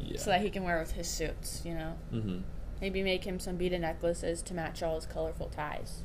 Yeah. 0.00 0.18
so 0.18 0.30
that 0.30 0.40
he 0.40 0.50
can 0.50 0.64
wear 0.64 0.78
with 0.78 0.92
his 0.92 1.08
suits. 1.08 1.62
You 1.64 1.74
know, 1.74 1.92
mm-hmm. 2.12 2.38
maybe 2.80 3.02
make 3.02 3.24
him 3.24 3.38
some 3.38 3.56
beaded 3.56 3.80
necklaces 3.82 4.42
to 4.42 4.54
match 4.54 4.82
all 4.82 4.94
his 4.96 5.06
colorful 5.06 5.48
ties. 5.48 6.02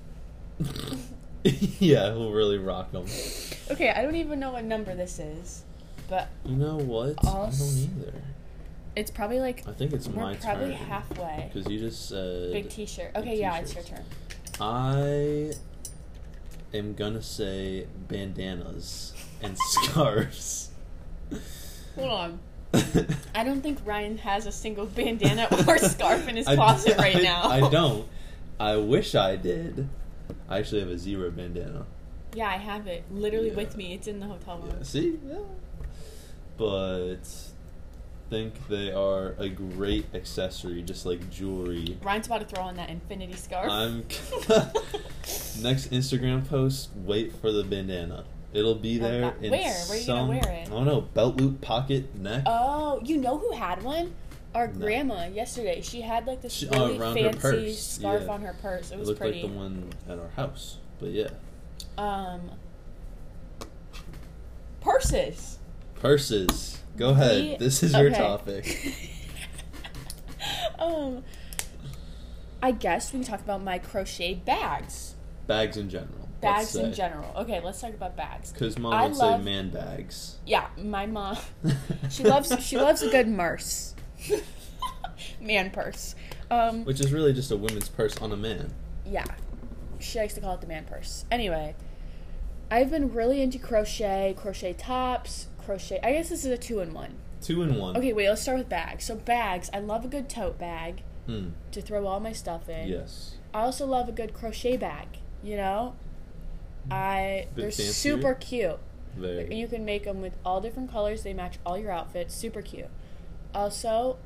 yeah, 1.43 2.11
he'll 2.13 2.31
really 2.31 2.57
rock 2.57 2.91
them. 2.91 3.05
Okay, 3.71 3.89
I 3.89 4.01
don't 4.01 4.15
even 4.15 4.39
know 4.39 4.51
what 4.51 4.63
number 4.63 4.95
this 4.95 5.19
is, 5.19 5.63
but 6.09 6.29
You 6.45 6.55
know 6.55 6.77
what? 6.77 7.15
I'll 7.25 7.43
I 7.43 7.47
s- 7.47 7.59
don't 7.59 8.01
either. 8.01 8.13
it's 8.95 9.11
probably 9.11 9.39
like 9.39 9.67
I 9.67 9.71
think 9.73 9.93
it's 9.93 10.07
we're 10.07 10.23
my 10.23 10.35
probably 10.35 10.67
turn. 10.75 10.85
halfway. 10.87 11.49
Because 11.53 11.71
you 11.71 11.79
just 11.79 12.07
said. 12.07 12.51
Big 12.53 12.69
T-shirt. 12.69 13.13
big 13.13 13.23
Okay, 13.23 13.39
yeah, 13.39 13.57
it's 13.57 13.73
your 13.75 13.83
turn. 13.83 14.03
I 14.59 15.53
am 16.73 16.93
gonna 16.93 17.21
say 17.21 17.87
bandanas 18.07 19.13
and 19.41 19.57
scarves. 19.69 20.69
Hold 21.95 22.09
on. 22.11 22.39
I 23.35 23.43
don't 23.43 23.61
think 23.61 23.79
Ryan 23.85 24.17
has 24.19 24.45
a 24.47 24.51
single 24.51 24.85
bandana 24.85 25.47
or 25.67 25.77
scarf 25.77 26.27
in 26.27 26.35
his 26.37 26.47
I- 26.47 26.55
closet 26.55 26.97
right 26.97 27.15
I- 27.17 27.21
now. 27.21 27.43
I 27.49 27.69
don't. 27.69 28.07
I 28.59 28.77
wish 28.77 29.15
I 29.15 29.35
did. 29.35 29.87
I 30.47 30.59
actually 30.59 30.81
have 30.81 30.89
a 30.89 30.97
zero 30.97 31.29
bandana. 31.31 31.85
Yeah, 32.35 32.47
I 32.47 32.57
have 32.57 32.87
it 32.87 33.03
literally 33.11 33.49
Yeah. 33.49 33.55
with 33.55 33.75
me. 33.77 33.93
It's 33.93 34.07
in 34.07 34.19
the 34.19 34.25
hotel 34.27 34.57
room. 34.59 34.73
Yeah, 34.77 34.83
see? 34.83 35.19
Yeah. 35.27 35.37
But 36.57 37.19
think 38.33 38.67
they 38.67 38.91
are 38.91 39.35
a 39.37 39.47
great 39.47 40.07
accessory, 40.15 40.81
just 40.81 41.05
like 41.05 41.29
jewelry. 41.29 41.97
Ryan's 42.01 42.25
about 42.25 42.39
to 42.41 42.47
throw 42.55 42.63
on 42.63 42.75
that 42.77 42.89
infinity 42.89 43.33
scarf. 43.33 43.69
I'm 43.69 43.99
next 45.61 45.91
Instagram 45.91 46.47
post. 46.49 46.89
Wait 46.95 47.31
for 47.35 47.51
the 47.51 47.63
bandana. 47.63 48.23
It'll 48.51 48.73
be 48.73 48.99
Oh, 48.99 49.03
there 49.03 49.35
in 49.39 49.51
where? 49.51 49.61
Where 49.61 49.91
are 49.91 49.95
you 49.95 50.01
some. 50.01 50.27
gonna 50.29 50.39
wear 50.41 50.51
it? 50.51 50.67
I 50.67 50.71
don't 50.71 50.85
know. 50.85 51.01
Belt 51.01 51.37
loop, 51.37 51.61
pocket, 51.61 52.15
neck. 52.15 52.43
oh, 52.47 52.99
you 53.03 53.17
know 53.17 53.37
who 53.37 53.51
had 53.51 53.83
one? 53.83 54.15
Our 54.55 54.67
No. 54.67 54.79
grandma 54.85 55.27
yesterday. 55.27 55.81
She 55.81 56.01
had 56.01 56.25
like 56.25 56.41
this 56.41 56.53
She- 56.53 56.67
oh, 56.69 56.97
really 56.97 57.23
fancy 57.31 57.73
scarf 57.73 58.23
yeah. 58.25 58.31
on 58.33 58.41
her 58.41 58.53
purse. 58.63 58.89
It 58.89 58.95
it 58.95 58.99
was 58.99 59.09
looked 59.09 59.19
pretty. 59.21 59.43
like 59.43 59.51
the 59.51 59.57
one 59.57 59.89
at 60.09 60.17
our 60.17 60.29
house. 60.29 60.77
But 60.99 61.09
yeah, 61.09 61.29
Um, 61.99 62.49
purses. 64.81 65.59
purses. 65.99 66.79
Go 66.97 67.09
ahead. 67.09 67.41
We- 67.41 67.55
this 67.57 67.83
is 67.83 67.93
your 67.93 68.07
okay. 68.07 68.17
topic. 68.17 68.95
um, 70.79 71.23
I 72.61 72.71
guess 72.71 73.11
we 73.13 73.19
can 73.19 73.27
talk 73.27 73.41
about 73.41 73.63
my 73.63 73.79
crochet 73.79 74.35
bags. 74.35 75.15
Bags 75.47 75.77
in 75.77 75.89
general. 75.89 76.29
Bags 76.41 76.75
in 76.75 76.93
general. 76.93 77.31
Okay, 77.37 77.61
let's 77.61 77.79
talk 77.79 77.93
about 77.93 78.15
bags. 78.17 78.51
Because 78.51 78.77
mom 78.77 78.93
I 78.93 79.07
would 79.07 79.15
love- 79.15 79.39
say 79.41 79.45
man 79.45 79.69
bags. 79.69 80.37
Yeah, 80.45 80.67
my 80.77 81.05
mom. 81.05 81.37
She 82.09 82.23
loves 82.23 82.53
she 82.63 82.77
loves 82.77 83.01
a 83.01 83.09
good 83.09 83.35
purse. 83.35 83.95
Man 85.41 85.71
purse. 85.71 86.15
Um, 86.51 86.83
Which 86.85 86.99
is 86.99 87.11
really 87.11 87.33
just 87.33 87.49
a 87.51 87.57
women's 87.57 87.89
purse 87.89 88.17
on 88.17 88.31
a 88.31 88.37
man. 88.37 88.73
yeah, 89.05 89.25
she 89.99 90.19
likes 90.19 90.33
to 90.35 90.41
call 90.41 90.55
it 90.55 90.61
the 90.61 90.67
man 90.67 90.85
purse. 90.85 91.25
Anyway, 91.31 91.75
I've 92.69 92.89
been 92.91 93.13
really 93.13 93.41
into 93.41 93.57
crochet, 93.57 94.35
crochet 94.37 94.73
tops, 94.73 95.47
crochet. 95.65 95.99
I 96.03 96.13
guess 96.13 96.29
this 96.29 96.45
is 96.45 96.51
a 96.51 96.57
two 96.57 96.79
in 96.79 96.93
one. 96.93 97.15
Two 97.41 97.61
in 97.61 97.77
one. 97.77 97.97
Okay, 97.97 98.13
wait. 98.13 98.29
Let's 98.29 98.41
start 98.41 98.57
with 98.59 98.69
bags. 98.69 99.05
So 99.05 99.15
bags. 99.15 99.69
I 99.73 99.79
love 99.79 100.05
a 100.05 100.07
good 100.07 100.29
tote 100.29 100.57
bag 100.57 101.03
Hmm. 101.25 101.49
to 101.71 101.81
throw 101.81 102.05
all 102.05 102.19
my 102.19 102.33
stuff 102.33 102.67
in. 102.69 102.87
Yes. 102.89 103.35
I 103.53 103.61
also 103.61 103.85
love 103.85 104.09
a 104.09 104.11
good 104.11 104.33
crochet 104.33 104.77
bag. 104.77 105.07
You 105.43 105.57
know, 105.57 105.95
I 106.91 107.47
they're 107.55 107.65
fancier? 107.71 107.91
super 107.93 108.33
cute. 108.33 108.79
Very. 109.15 109.53
You 109.55 109.67
can 109.67 109.85
make 109.85 110.05
them 110.05 110.21
with 110.21 110.33
all 110.45 110.59
different 110.61 110.91
colors. 110.91 111.23
They 111.23 111.33
match 111.33 111.59
all 111.65 111.77
your 111.77 111.91
outfits. 111.91 112.33
Super 112.33 112.61
cute. 112.61 112.89
Also, 113.53 114.17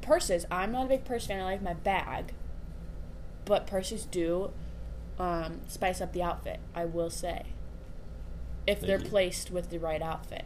purses. 0.00 0.46
I'm 0.50 0.72
not 0.72 0.86
a 0.86 0.88
big 0.88 1.04
purse 1.04 1.26
fan. 1.26 1.40
I 1.40 1.44
like 1.44 1.62
my 1.62 1.74
bag, 1.74 2.32
but 3.44 3.66
purses 3.66 4.04
do 4.06 4.50
um, 5.18 5.60
spice 5.68 6.00
up 6.00 6.12
the 6.12 6.22
outfit. 6.22 6.60
I 6.74 6.84
will 6.84 7.10
say, 7.10 7.46
if 8.66 8.78
Thank 8.78 8.86
they're 8.86 9.00
you. 9.00 9.08
placed 9.08 9.50
with 9.50 9.70
the 9.70 9.78
right 9.78 10.02
outfit. 10.02 10.44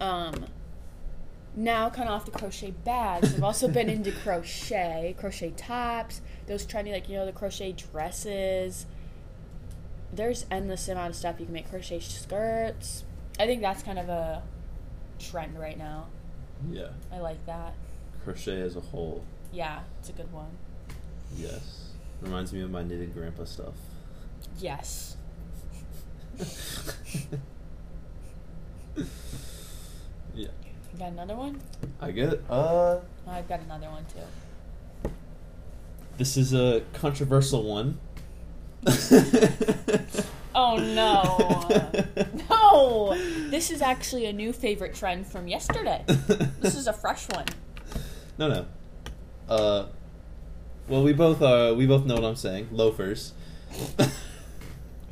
Um. 0.00 0.46
Now, 1.56 1.88
kind 1.88 2.08
of 2.08 2.16
off 2.16 2.24
the 2.24 2.32
crochet 2.32 2.72
bags, 2.72 3.32
I've 3.32 3.44
also 3.44 3.68
been 3.68 3.88
into 3.88 4.10
crochet, 4.24 5.14
crochet 5.16 5.50
tops, 5.56 6.20
those 6.48 6.66
trendy, 6.66 6.90
like, 6.90 7.08
you 7.08 7.16
know, 7.16 7.24
the 7.24 7.30
crochet 7.32 7.70
dresses 7.72 8.86
there's 10.12 10.46
endless 10.50 10.88
amount 10.88 11.10
of 11.10 11.16
stuff 11.16 11.36
you 11.38 11.46
can 11.46 11.52
make 11.52 11.68
crochet 11.68 11.98
skirts 11.98 13.04
i 13.38 13.46
think 13.46 13.60
that's 13.60 13.82
kind 13.82 13.98
of 13.98 14.08
a 14.08 14.42
trend 15.18 15.58
right 15.58 15.76
now 15.78 16.06
yeah. 16.70 16.88
i 17.12 17.18
like 17.18 17.44
that 17.46 17.74
Crochet 18.24 18.60
as 18.60 18.76
a 18.76 18.80
whole. 18.80 19.24
yeah 19.52 19.80
it's 19.98 20.08
a 20.08 20.12
good 20.12 20.32
one 20.32 20.50
Yes. 21.36 21.88
Reminds 22.20 22.52
me 22.52 22.60
of 22.60 22.70
my 22.70 22.84
knitted 22.84 23.12
grandpa 23.12 23.44
stuff. 23.44 23.74
yes 24.60 25.16
yeah. 30.34 30.34
you 30.34 30.48
got 30.98 31.12
another 31.12 31.36
one 31.36 31.60
I 32.00 32.10
get 32.10 32.32
uh 32.50 32.50
oh, 32.50 33.02
i've 33.28 33.48
got 33.48 33.60
another 33.60 33.88
one 33.90 34.04
too 34.06 34.18
this 36.16 36.36
is 36.36 36.54
a 36.54 36.82
controversial 36.92 37.64
one. 37.64 37.98
oh 40.54 40.76
no 40.76 41.66
no 41.74 42.04
No, 42.50 43.14
this 43.50 43.70
is 43.70 43.82
actually 43.82 44.26
a 44.26 44.32
new 44.32 44.52
favorite 44.52 44.94
trend 44.94 45.26
from 45.26 45.48
yesterday. 45.48 46.04
This 46.60 46.76
is 46.76 46.86
a 46.86 46.92
fresh 46.92 47.28
one. 47.30 47.46
no, 48.38 48.48
no. 48.48 48.66
Uh, 49.48 49.86
well, 50.88 51.02
we 51.02 51.12
both 51.12 51.42
are. 51.42 51.74
We 51.74 51.86
both 51.86 52.04
know 52.04 52.14
what 52.14 52.24
I'm 52.24 52.36
saying. 52.36 52.68
Loafers. 52.70 53.32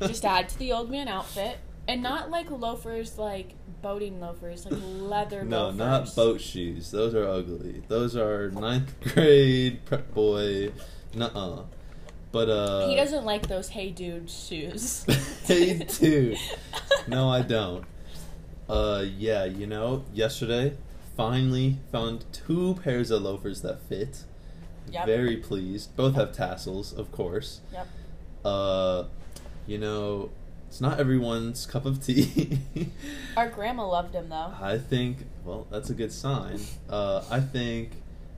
Just 0.01 0.25
add 0.25 0.49
to 0.49 0.59
the 0.59 0.71
old 0.71 0.89
man 0.89 1.07
outfit, 1.07 1.57
and 1.87 2.01
not 2.01 2.29
like 2.29 2.49
loafers, 2.49 3.17
like 3.17 3.53
boating 3.81 4.19
loafers, 4.19 4.65
like 4.65 4.79
leather. 4.81 5.43
no, 5.45 5.65
loafers. 5.65 5.77
not 5.77 6.15
boat 6.15 6.41
shoes. 6.41 6.91
Those 6.91 7.13
are 7.13 7.27
ugly. 7.27 7.83
Those 7.87 8.15
are 8.15 8.49
ninth 8.51 8.99
grade 9.13 9.85
prep 9.85 10.13
boy. 10.13 10.71
Nuh-uh. 11.13 11.63
But 12.31 12.49
uh. 12.49 12.87
He 12.87 12.95
doesn't 12.95 13.25
like 13.25 13.47
those 13.47 13.69
hey 13.69 13.91
dude 13.91 14.29
shoes. 14.29 15.05
hey 15.45 15.79
dude. 15.79 16.37
No, 17.07 17.29
I 17.29 17.41
don't. 17.41 17.85
Uh, 18.67 19.05
yeah, 19.17 19.45
you 19.45 19.67
know, 19.67 20.05
yesterday 20.13 20.75
finally 21.15 21.77
found 21.91 22.25
two 22.31 22.75
pairs 22.83 23.11
of 23.11 23.21
loafers 23.21 23.61
that 23.61 23.81
fit. 23.81 24.23
Yep. 24.91 25.05
Very 25.05 25.37
pleased. 25.37 25.95
Both 25.95 26.15
have 26.15 26.31
tassels, 26.31 26.93
of 26.93 27.11
course. 27.11 27.61
Yep. 27.71 27.87
Uh, 28.43 29.03
you 29.67 29.77
know, 29.77 30.29
it's 30.67 30.81
not 30.81 30.99
everyone's 30.99 31.65
cup 31.65 31.85
of 31.85 32.03
tea. 32.03 32.59
Our 33.37 33.49
grandma 33.49 33.87
loved 33.87 34.15
him 34.15 34.29
though. 34.29 34.53
I 34.59 34.77
think, 34.77 35.25
well, 35.45 35.67
that's 35.69 35.89
a 35.89 35.93
good 35.93 36.11
sign. 36.11 36.59
Uh, 36.89 37.23
I 37.29 37.39
think 37.39 37.91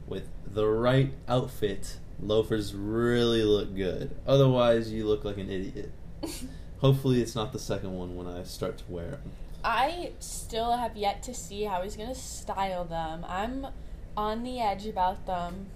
with 0.08 0.28
the 0.46 0.66
right 0.66 1.14
outfit, 1.28 1.98
loafers 2.22 2.74
really 2.74 3.44
look 3.44 3.76
good. 3.76 4.16
Otherwise, 4.28 4.92
you 4.92 5.06
look 5.06 5.24
like 5.24 5.38
an 5.38 5.50
idiot. 5.50 5.92
Hopefully, 6.80 7.22
it's 7.22 7.36
not 7.36 7.54
the 7.54 7.60
second 7.60 7.94
one 7.98 8.16
when 8.16 8.28
I 8.28 8.44
start 8.44 8.78
to 8.80 8.84
wear 8.90 9.12
them. 9.12 9.32
I 9.64 10.12
still 10.20 10.74
have 10.74 10.96
yet 10.96 11.24
to 11.24 11.34
see 11.34 11.64
how 11.64 11.82
he's 11.82 11.96
gonna 11.96 12.14
style 12.14 12.86
them. 12.86 13.26
I'm 13.28 13.68
on 14.16 14.44
the 14.44 14.60
edge 14.60 14.86
about 14.86 15.26
them. 15.26 15.68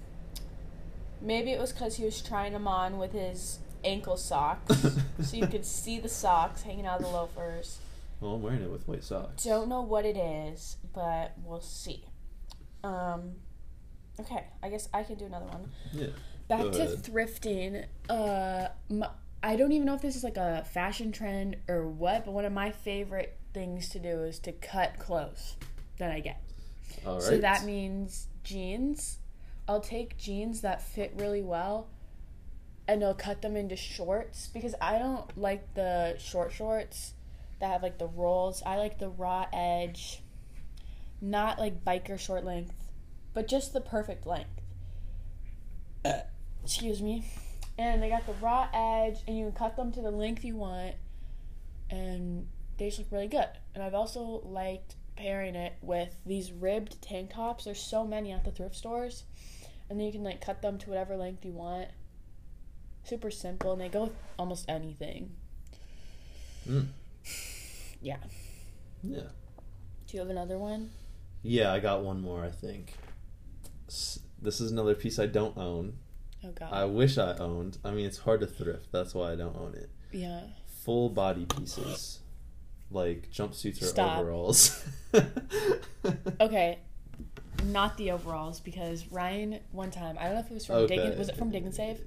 Maybe 1.22 1.52
it 1.52 1.60
was 1.60 1.72
because 1.72 1.96
he 1.96 2.06
was 2.06 2.22
trying 2.22 2.54
them 2.54 2.68
on 2.68 2.98
with 2.98 3.14
his 3.14 3.60
ankle 3.84 4.18
socks, 4.18 4.86
so 5.22 5.38
you 5.38 5.48
could 5.48 5.66
see 5.66 6.00
the 6.00 6.10
socks 6.10 6.62
hanging 6.64 6.86
out 6.86 7.00
of 7.00 7.06
the 7.06 7.12
loafers. 7.12 7.80
Well, 8.22 8.34
I'm 8.34 8.42
wearing 8.42 8.62
it 8.62 8.70
with 8.70 8.88
white 8.88 9.04
socks. 9.04 9.44
Don't 9.44 9.70
know 9.70 9.82
what 9.82 10.06
it 10.06 10.18
is, 10.18 10.78
but 10.94 11.34
we'll 11.44 11.62
see. 11.62 12.04
Um, 12.84 13.36
okay, 14.20 14.46
I 14.62 14.70
guess 14.70 14.90
I 14.94 15.04
can 15.04 15.16
do 15.16 15.26
another 15.26 15.46
one. 15.46 15.72
Yeah. 15.94 16.08
Back 16.48 16.62
Go 16.62 16.72
to 16.72 16.82
ahead. 16.84 16.98
thrifting. 17.04 17.86
Uh, 18.10 18.70
m 18.90 19.06
I 19.42 19.56
don't 19.56 19.72
even 19.72 19.86
know 19.86 19.94
if 19.94 20.02
this 20.02 20.18
is 20.18 20.24
like 20.24 20.36
a 20.36 20.66
fashion 20.74 21.12
trend 21.14 21.56
or 21.70 21.88
what, 21.88 22.26
but 22.26 22.32
one 22.32 22.44
of 22.44 22.52
my 22.52 22.72
favorite 22.72 23.38
things 23.54 23.88
to 23.90 24.00
do 24.00 24.24
is 24.24 24.38
to 24.40 24.52
cut 24.52 25.00
clothes 25.00 25.56
that 25.98 26.12
I 26.12 26.20
get. 26.20 26.42
All 27.06 27.14
right. 27.16 27.24
So 27.24 27.38
that 27.38 27.64
means 27.64 28.28
jeans. 28.44 29.20
I'll 29.68 29.80
take 29.80 30.18
jeans 30.18 30.62
that 30.62 30.82
fit 30.82 31.14
really 31.16 31.42
well 31.44 31.88
and 32.90 33.04
they'll 33.04 33.14
cut 33.14 33.44
them 33.44 33.56
into 33.56 33.76
shorts 33.76 34.48
because 34.48 34.74
I 34.82 34.98
don't 34.98 35.38
like 35.38 35.76
the 35.76 36.16
short 36.18 36.52
shorts 36.52 37.14
that 37.60 37.70
have 37.70 37.84
like 37.84 38.00
the 38.00 38.08
rolls. 38.08 38.64
I 38.66 38.78
like 38.78 38.98
the 38.98 39.10
raw 39.10 39.46
edge, 39.54 40.24
not 41.22 41.60
like 41.60 41.86
biker 41.86 42.18
short 42.18 42.44
length, 42.44 42.74
but 43.36 43.48
just 43.48 43.74
the 43.74 43.82
perfect 43.82 44.26
length. 44.26 44.62
Excuse 46.64 47.00
me. 47.00 47.26
And 47.78 48.02
they 48.02 48.10
got 48.10 48.26
the 48.26 48.34
raw 48.42 48.68
edge, 48.74 49.20
and 49.28 49.38
you 49.38 49.46
can 49.46 49.54
cut 49.54 49.76
them 49.78 49.92
to 49.92 50.02
the 50.02 50.10
length 50.10 50.44
you 50.44 50.56
want, 50.56 50.96
and 51.92 52.48
they 52.80 52.88
just 52.88 52.98
look 52.98 53.12
really 53.12 53.28
good. 53.28 53.50
And 53.76 53.84
I've 53.84 53.94
also 53.94 54.42
liked 54.44 54.96
pairing 55.16 55.54
it 55.54 55.74
with 55.84 56.16
these 56.26 56.52
ribbed 56.52 57.04
tank 57.04 57.34
tops. 57.36 57.66
There's 57.66 57.80
so 57.80 58.04
many 58.04 58.32
at 58.32 58.46
the 58.46 58.52
thrift 58.52 58.76
stores, 58.76 59.26
and 59.92 60.00
then 60.00 60.08
you 60.08 60.12
can 60.12 60.24
like 60.24 60.42
cut 60.42 60.64
them 60.64 60.80
to 60.80 60.90
whatever 60.90 61.16
length 61.16 61.46
you 61.46 61.52
want. 61.52 61.90
Super 63.10 63.32
simple, 63.32 63.72
and 63.74 63.82
they 63.82 63.90
go 63.90 64.04
with 64.04 64.14
almost 64.38 64.66
anything. 64.70 65.32
Mm. 66.70 66.88
Yeah. 68.02 68.18
Yeah. 69.04 69.22
Do 70.08 70.14
you 70.18 70.20
have 70.20 70.30
another 70.30 70.60
one? 70.60 70.92
Yeah, 71.42 71.74
I 71.74 71.80
got 71.80 72.04
one 72.04 72.22
more, 72.22 72.44
I 72.44 72.52
think. 72.52 72.94
This 73.88 74.62
is 74.62 74.72
another 74.72 74.94
piece 74.94 75.18
I 75.18 75.26
don't 75.26 75.58
own. 75.58 75.98
Oh 76.46 76.52
God. 76.52 76.70
I 76.72 76.86
wish 76.86 77.18
I 77.18 77.34
owned. 77.38 77.80
I 77.84 77.92
mean, 77.92 78.06
it's 78.06 78.20
hard 78.20 78.42
to 78.42 78.48
thrift. 78.48 78.92
That's 78.92 79.14
why 79.16 79.32
I 79.32 79.36
don't 79.36 79.56
own 79.58 79.74
it. 79.76 79.90
yeah. 80.12 80.42
Full 80.84 81.10
body 81.10 81.46
pieces. 81.46 82.20
Like 82.92 83.30
jumpsuits 83.32 83.82
or 83.82 83.86
Stop. 83.86 84.20
overalls. 84.20 84.86
Okay. 86.40 86.80
Not 87.66 87.98
the 87.98 88.12
overalls 88.12 88.60
because 88.62 89.06
Ryan 89.12 89.60
one 89.72 89.92
time 89.92 90.16
I 90.20 90.26
don't 90.26 90.36
know 90.36 90.40
if 90.40 90.50
it 90.50 90.54
was 90.54 90.66
from 90.66 90.88
Dig 90.88 91.00
Okay. 91.00 91.18
was 91.18 91.28
it 91.30 91.36
from 91.36 91.50
Dig 91.52 91.64
and 91.66 91.74
Save 91.76 92.00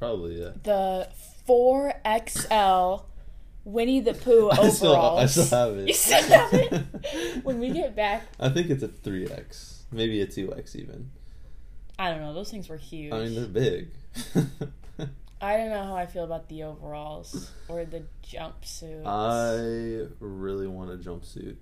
Probably, 0.00 0.40
yeah. 0.42 0.50
the 0.64 1.08
four 1.46 1.92
XL 2.04 3.04
Winnie 3.64 4.00
the 4.00 4.14
Pooh 4.14 4.48
I 4.52 4.58
overalls. 4.58 4.76
still, 4.76 4.94
I 4.96 5.26
still 5.26 5.46
have 5.68 5.76
it. 5.78 5.88
You 5.88 5.94
still 5.94 6.22
have 6.22 6.52
it? 6.52 7.42
when 7.44 7.60
we 7.60 7.70
get 7.70 7.94
back, 7.94 8.24
I 8.40 8.48
think 8.48 8.70
it's 8.70 8.82
a 8.82 8.88
3X. 8.88 9.82
Maybe 9.92 10.20
a 10.22 10.26
2X 10.26 10.74
even. 10.76 11.10
I 11.98 12.10
don't 12.10 12.20
know. 12.22 12.32
Those 12.32 12.50
things 12.50 12.68
were 12.68 12.78
huge. 12.78 13.12
I 13.12 13.18
mean, 13.20 13.34
they're 13.34 13.46
big. 13.46 13.90
I 15.42 15.56
don't 15.56 15.70
know 15.70 15.84
how 15.84 15.96
I 15.96 16.06
feel 16.06 16.24
about 16.24 16.48
the 16.48 16.64
overalls 16.64 17.50
or 17.68 17.84
the 17.84 18.02
jumpsuits. 18.24 19.06
I 19.06 20.08
really 20.18 20.66
want 20.66 20.90
a 20.90 20.96
jumpsuit. 20.96 21.56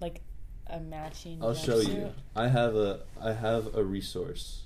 like 0.00 0.20
a 0.66 0.78
matching. 0.80 1.42
I'll 1.42 1.54
show 1.54 1.78
you. 1.80 2.12
I 2.36 2.48
have 2.48 2.74
a 2.76 3.00
I 3.20 3.32
have 3.32 3.74
a 3.74 3.82
resource. 3.82 4.64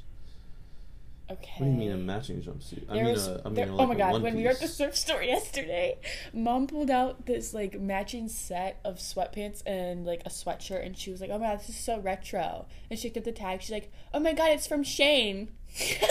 Okay. 1.32 1.52
What 1.58 1.66
do 1.66 1.72
you 1.72 1.78
mean 1.78 1.92
a 1.92 1.96
matching 1.96 2.42
jumpsuit? 2.42 2.84
I 2.90 2.94
There 2.94 3.04
mean, 3.04 3.12
was- 3.14 3.26
a, 3.28 3.40
I 3.44 3.48
mean 3.48 3.54
there- 3.54 3.66
like 3.66 3.80
oh 3.80 3.86
my 3.86 3.94
god! 3.94 4.20
When 4.22 4.36
we 4.36 4.42
were 4.44 4.50
at 4.50 4.60
the 4.60 4.68
surf 4.68 4.96
store 4.96 5.22
yesterday, 5.34 5.98
mom 6.32 6.66
pulled 6.66 6.90
out 6.90 7.26
this 7.26 7.54
like 7.54 7.80
matching 7.80 8.28
set 8.28 8.80
of 8.84 8.96
sweatpants 8.98 9.62
and 9.64 10.04
like 10.04 10.22
a 10.26 10.28
sweatshirt, 10.30 10.84
and 10.84 10.96
she 10.98 11.10
was 11.10 11.20
like, 11.20 11.30
"Oh 11.30 11.38
my 11.38 11.46
god, 11.46 11.60
this 11.60 11.68
is 11.70 11.76
so 11.76 11.98
retro!" 12.00 12.66
And 12.90 12.98
she 12.98 13.08
looked 13.08 13.16
at 13.18 13.24
the 13.24 13.32
tag. 13.32 13.62
She's 13.62 13.70
like, 13.70 13.90
"Oh 14.12 14.20
my 14.20 14.32
god, 14.34 14.50
it's 14.50 14.66
from 14.66 14.82
Shane." 14.82 15.48
it 15.78 16.02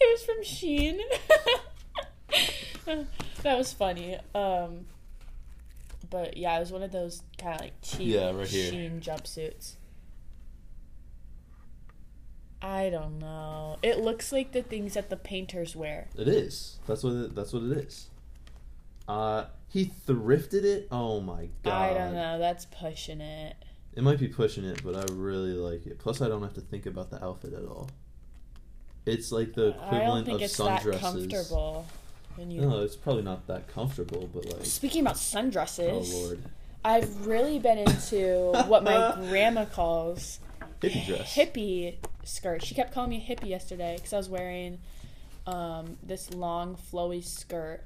was 0.00 0.24
from 0.24 0.42
Shein. 0.44 1.00
that 3.42 3.58
was 3.58 3.72
funny. 3.72 4.16
Um, 4.34 4.86
but 6.10 6.36
yeah, 6.36 6.56
it 6.56 6.60
was 6.60 6.72
one 6.72 6.82
of 6.82 6.92
those 6.92 7.22
kind 7.38 7.54
of 7.56 7.60
like 7.62 7.72
cheap 7.82 8.00
Yeah, 8.14 8.30
right. 8.30 8.46
Shein 8.46 9.00
jumpsuits. 9.00 9.72
I 12.60 12.90
don't 12.90 13.18
know. 13.18 13.76
It 13.82 13.98
looks 13.98 14.32
like 14.32 14.52
the 14.52 14.62
things 14.62 14.94
that 14.94 15.10
the 15.10 15.16
painters 15.16 15.76
wear. 15.76 16.08
It 16.16 16.28
is. 16.28 16.78
That's 16.86 17.04
what 17.04 17.12
it, 17.12 17.34
that's 17.34 17.52
what 17.52 17.62
it 17.62 17.72
is. 17.78 18.08
Uh, 19.06 19.44
he 19.68 19.92
thrifted 20.06 20.64
it. 20.64 20.88
Oh 20.90 21.20
my 21.20 21.48
god! 21.62 21.72
I 21.72 21.94
don't 21.94 22.14
know. 22.14 22.38
That's 22.38 22.66
pushing 22.66 23.20
it. 23.20 23.56
It 23.94 24.02
might 24.02 24.18
be 24.18 24.28
pushing 24.28 24.64
it, 24.64 24.82
but 24.84 24.96
I 24.96 25.04
really 25.12 25.52
like 25.52 25.86
it. 25.86 25.98
Plus, 25.98 26.20
I 26.20 26.28
don't 26.28 26.42
have 26.42 26.54
to 26.54 26.60
think 26.60 26.86
about 26.86 27.10
the 27.10 27.24
outfit 27.24 27.52
at 27.52 27.64
all. 27.64 27.90
It's 29.06 29.32
like 29.32 29.54
the 29.54 29.68
equivalent 29.68 30.26
think 30.26 30.42
of 30.42 30.50
sundresses. 30.50 31.00
comfortable. 31.00 31.86
You 32.38 32.60
No, 32.60 32.82
it's 32.82 32.94
probably 32.94 33.22
not 33.22 33.46
that 33.48 33.66
comfortable, 33.66 34.28
but 34.32 34.44
like, 34.46 34.64
Speaking 34.64 35.00
about 35.00 35.16
sundresses, 35.16 36.12
oh 36.12 36.26
lord, 36.26 36.42
I've 36.84 37.26
really 37.26 37.58
been 37.58 37.78
into 37.78 38.52
what 38.68 38.84
my 38.84 39.16
grandma 39.28 39.64
calls 39.64 40.38
hippie 40.80 41.04
dress. 41.04 41.34
hippie 41.34 41.96
skirt. 42.28 42.64
She 42.64 42.74
kept 42.74 42.92
calling 42.92 43.10
me 43.10 43.16
a 43.16 43.34
hippie 43.34 43.48
yesterday 43.48 43.96
because 43.96 44.12
I 44.12 44.16
was 44.18 44.28
wearing 44.28 44.78
um, 45.46 45.96
this 46.02 46.32
long 46.34 46.76
flowy 46.76 47.24
skirt. 47.24 47.84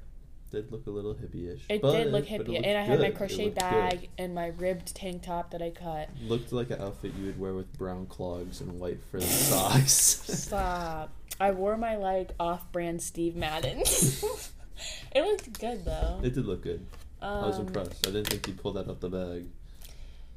did 0.51 0.71
look 0.71 0.85
a 0.85 0.89
little 0.91 1.15
hippie-ish. 1.15 1.65
It 1.69 1.81
did 1.81 2.11
look 2.11 2.25
hippie, 2.25 2.57
and 2.63 2.77
I 2.77 2.81
had 2.81 2.99
my 2.99 3.05
good. 3.07 3.13
It 3.13 3.17
crochet 3.17 3.45
looked 3.45 3.55
good. 3.55 3.69
bag 3.71 4.09
and 4.17 4.35
my 4.35 4.47
ribbed 4.57 4.93
tank 4.95 5.23
top 5.23 5.51
that 5.51 5.61
I 5.61 5.69
cut. 5.71 6.09
Looked 6.27 6.51
like 6.53 6.69
an 6.69 6.81
outfit 6.81 7.13
you 7.19 7.25
would 7.27 7.39
wear 7.39 7.53
with 7.53 7.71
brown 7.77 8.05
clogs 8.05 8.61
and 8.61 8.79
white 8.79 8.99
frilly 9.09 9.25
socks. 9.49 9.91
Stop. 10.27 11.11
I 11.39 11.51
wore 11.51 11.77
my 11.77 11.95
like 11.95 12.31
off-brand 12.39 13.01
Steve 13.01 13.35
Madden. 13.35 13.79
it 15.15 15.21
looked 15.23 15.59
good 15.59 15.85
though. 15.85 16.19
it 16.23 16.33
did 16.35 16.45
look 16.45 16.61
good. 16.63 16.85
I 17.21 17.47
was 17.47 17.57
Um, 17.57 17.67
impressed. 17.67 18.05
I 18.05 18.11
didn't 18.11 18.27
think 18.27 18.45
you'd 18.47 18.57
pull 18.61 18.73
that 18.73 18.89
out 18.89 18.99
the 18.99 19.09
bag. 19.09 19.45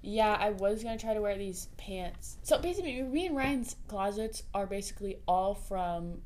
Yeah, 0.09 0.37
I 0.39 0.51
was 0.51 0.83
gonna 0.85 0.99
try 0.99 1.15
to 1.15 1.21
wear 1.21 1.37
these 1.37 1.67
pants. 1.77 2.37
So 2.45 2.59
basically, 2.59 3.03
me 3.03 3.27
and 3.27 3.37
Ryan's 3.37 3.75
closets 3.89 4.45
are 4.55 4.67
basically 4.67 5.19
all 5.27 5.55
from 5.55 6.23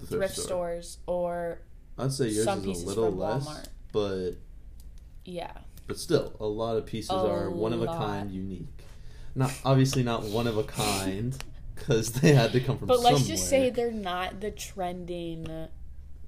The 0.00 0.06
thrift, 0.06 0.36
stores 0.36 0.98
or 1.06 1.60
I'd 1.96 2.12
say 2.12 2.26
yours 2.28 2.44
some 2.44 2.68
is 2.68 2.82
a 2.82 2.86
little 2.86 3.12
less, 3.12 3.46
Walmart. 3.46 3.66
but 3.92 4.30
yeah. 5.24 5.52
but 5.86 5.98
still, 5.98 6.34
a 6.40 6.46
lot 6.46 6.76
of 6.76 6.86
pieces 6.86 7.10
A 7.10 7.14
are 7.14 7.50
one 7.50 7.72
of 7.72 7.80
a 7.82 7.84
lot. 7.84 7.98
kind, 7.98 8.30
unique. 8.32 8.66
Not 9.36 9.52
obviously 9.64 10.02
not 10.02 10.24
one 10.24 10.46
of 10.48 10.58
a 10.58 10.64
kind 10.64 11.36
because 11.76 12.10
they 12.12 12.32
had 12.32 12.50
to 12.52 12.60
come 12.60 12.78
from 12.78 12.88
But 12.88 12.96
somewhere. 12.96 13.12
let's 13.14 13.26
just 13.28 13.48
say 13.48 13.70
they're 13.70 13.92
not 13.92 14.40
the 14.40 14.50
trending 14.50 15.68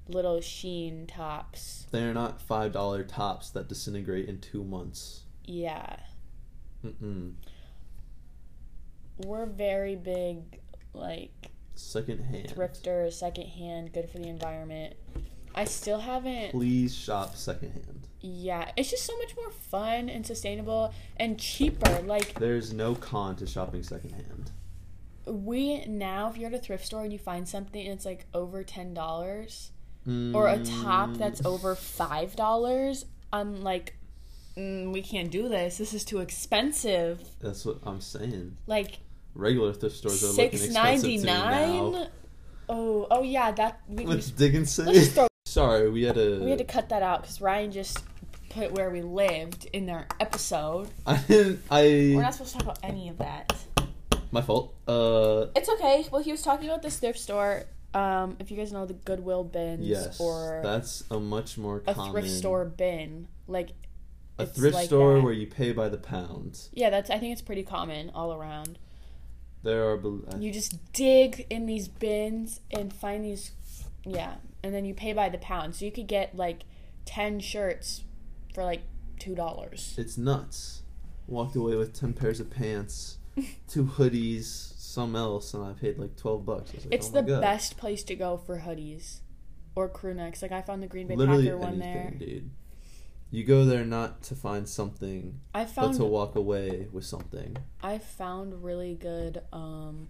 little 0.07 0.37
Shein 0.37 1.05
tops. 1.07 1.85
They're 1.91 2.13
not 2.13 2.41
five 2.41 2.71
dollar 2.71 3.03
tops 3.03 3.49
that 3.49 3.67
disintegrate 3.67 4.29
in 4.29 4.39
two 4.39 4.63
months. 4.63 5.23
Yeah. 5.43 5.97
Mm-mm. 6.85 7.33
We're 9.25 9.45
very 9.45 9.95
big 9.95 10.59
like 10.93 11.31
secondhand 11.75 12.35
hand. 12.35 12.49
thrifters, 12.55 13.13
secondhand, 13.13 13.93
good 13.93 14.09
for 14.09 14.19
the 14.19 14.27
environment. 14.27 14.95
I 15.55 15.65
still 15.65 15.99
haven't 15.99 16.51
Please 16.51 16.95
shop 16.95 17.35
secondhand. 17.35 18.07
yeah, 18.21 18.71
it's 18.75 18.89
just 18.89 19.05
so 19.05 19.15
much 19.19 19.35
more 19.35 19.51
fun 19.51 20.09
and 20.09 20.25
sustainable 20.25 20.93
and 21.17 21.39
cheaper. 21.39 22.01
Like 22.01 22.33
There's 22.39 22.73
no 22.73 22.95
con 22.95 23.35
to 23.37 23.45
shopping 23.45 23.83
secondhand. 23.83 24.51
we 25.27 25.85
now 25.85 26.29
if 26.29 26.37
you're 26.37 26.49
at 26.49 26.55
a 26.55 26.59
thrift 26.59 26.85
store 26.85 27.03
and 27.03 27.13
you 27.13 27.19
find 27.19 27.47
something 27.47 27.81
and 27.85 27.93
it's 27.93 28.05
like 28.05 28.25
over 28.33 28.63
ten 28.63 28.93
dollars 28.93 29.71
or 30.05 30.47
a 30.49 30.61
top 30.65 31.13
that's 31.13 31.39
Mm, 31.41 31.45
over 31.45 31.75
five 31.75 32.35
dollars, 32.35 33.05
I'm 33.31 33.61
like, 33.63 33.95
mm, 34.57 34.91
we 34.91 35.01
can't 35.01 35.31
do 35.31 35.49
this. 35.49 35.77
This 35.77 35.93
is 35.93 36.03
too 36.03 36.19
expensive. 36.19 37.19
That's 37.39 37.65
what 37.65 37.79
I'm 37.83 38.01
saying. 38.01 38.57
Like 38.67 38.99
Regular 39.35 39.73
thrift 39.73 39.97
stores 39.97 40.23
are 40.23 40.27
looking 40.27 40.45
expensive 40.45 41.01
to 41.01 41.07
me 41.07 41.17
now. 41.17 42.07
Oh, 42.69 43.07
oh 43.11 43.23
yeah, 43.23 43.51
that 43.51 43.81
we, 43.87 44.05
we, 44.05 44.15
With 44.15 44.37
Dickinson. 44.37 44.85
let's 44.85 44.99
just 44.99 45.11
throw, 45.13 45.27
Sorry, 45.45 45.89
we 45.89 46.03
had 46.03 46.15
to. 46.15 46.43
we 46.43 46.49
had 46.49 46.59
to 46.59 46.65
cut 46.65 46.89
that 46.89 47.03
out 47.03 47.21
because 47.21 47.41
Ryan 47.41 47.71
just 47.71 48.03
put 48.49 48.71
where 48.71 48.89
we 48.89 49.01
lived 49.01 49.67
in 49.73 49.85
their 49.85 50.07
episode. 50.19 50.89
I 51.05 51.17
didn't. 51.17 51.61
I. 51.69 52.13
We're 52.15 52.21
not 52.21 52.33
supposed 52.33 52.53
to 52.53 52.57
talk 52.59 52.63
about 52.63 52.79
any 52.83 53.09
of 53.09 53.17
that. 53.17 53.53
My 54.31 54.41
fault. 54.41 54.73
Uh. 54.87 55.47
It's 55.55 55.69
okay. 55.69 56.05
Well, 56.11 56.23
he 56.23 56.31
was 56.31 56.41
talking 56.41 56.69
about 56.69 56.81
this 56.81 56.97
thrift 56.97 57.19
store. 57.19 57.65
Um, 57.93 58.37
if 58.39 58.49
you 58.49 58.57
guys 58.57 58.71
know 58.71 58.87
the 58.87 58.93
Goodwill 58.93 59.43
bins 59.43 59.85
Yes. 59.85 60.19
or 60.19 60.61
That's 60.63 61.03
a 61.11 61.19
much 61.19 61.59
more 61.59 61.83
a 61.85 61.93
common. 61.93 62.11
thrift 62.11 62.29
store 62.29 62.65
bin, 62.65 63.27
like 63.47 63.69
A 64.39 64.45
thrift 64.45 64.73
like 64.73 64.85
store 64.87 65.15
that. 65.15 65.23
where 65.23 65.33
you 65.33 65.45
pay 65.47 65.71
by 65.73 65.89
the 65.89 65.97
pound. 65.97 66.69
yeah, 66.73 66.89
that's 66.89 67.09
I 67.09 67.19
think 67.19 67.33
it's 67.33 67.41
pretty 67.41 67.63
common 67.63 68.09
all 68.15 68.33
around. 68.33 68.79
There 69.63 69.89
are. 69.91 69.99
I- 69.99 70.35
uh, 70.35 70.37
You 70.39 70.51
just 70.51 70.91
dig 70.93 71.45
in 71.49 71.65
these 71.67 71.87
bins 71.87 72.59
and 72.71 72.91
find 72.91 73.23
these, 73.23 73.51
yeah, 74.05 74.35
and 74.63 74.73
then 74.73 74.85
you 74.85 74.93
pay 74.93 75.13
by 75.13 75.29
the 75.29 75.37
pound. 75.37 75.75
So 75.75 75.85
you 75.85 75.91
could 75.91 76.07
get 76.07 76.35
like 76.35 76.63
ten 77.05 77.39
shirts 77.39 78.03
for 78.53 78.63
like 78.63 78.81
two 79.19 79.35
dollars. 79.35 79.93
It's 79.97 80.17
nuts. 80.17 80.81
Walked 81.27 81.55
away 81.55 81.75
with 81.75 81.93
ten 81.97 82.13
pairs 82.13 82.39
of 82.41 82.49
pants, 82.49 83.19
two 83.69 83.85
hoodies, 83.85 84.45
some 84.77 85.15
else, 85.15 85.53
and 85.53 85.63
I 85.63 85.71
paid 85.73 85.97
like 85.99 86.15
twelve 86.17 86.45
bucks. 86.45 86.73
Like, 86.73 86.87
It's 86.91 87.09
oh 87.09 87.13
the 87.13 87.21
God. 87.21 87.41
best 87.41 87.77
place 87.77 88.03
to 88.05 88.15
go 88.15 88.35
for 88.37 88.59
hoodies 88.59 89.19
or 89.75 89.87
crew 89.87 90.13
necks. 90.13 90.41
Like 90.41 90.51
I 90.51 90.61
found 90.63 90.83
the 90.83 90.87
Green 90.87 91.07
Bay 91.07 91.15
Literally 91.15 91.45
Packer 91.45 91.57
one 91.57 91.81
anything, 91.81 91.93
there. 91.93 92.13
dude. 92.19 92.49
You 93.33 93.43
go 93.43 93.65
there 93.65 93.83
not 93.83 94.21
to 94.25 94.35
find 94.35 94.69
something, 94.69 95.39
I 95.55 95.65
but 95.65 95.93
to 95.93 96.05
walk 96.05 96.35
away 96.35 96.87
with 96.91 97.03
something. 97.03 97.57
I 97.81 97.97
found 97.97 98.63
really 98.63 98.93
good 98.93 99.41
um 99.51 100.09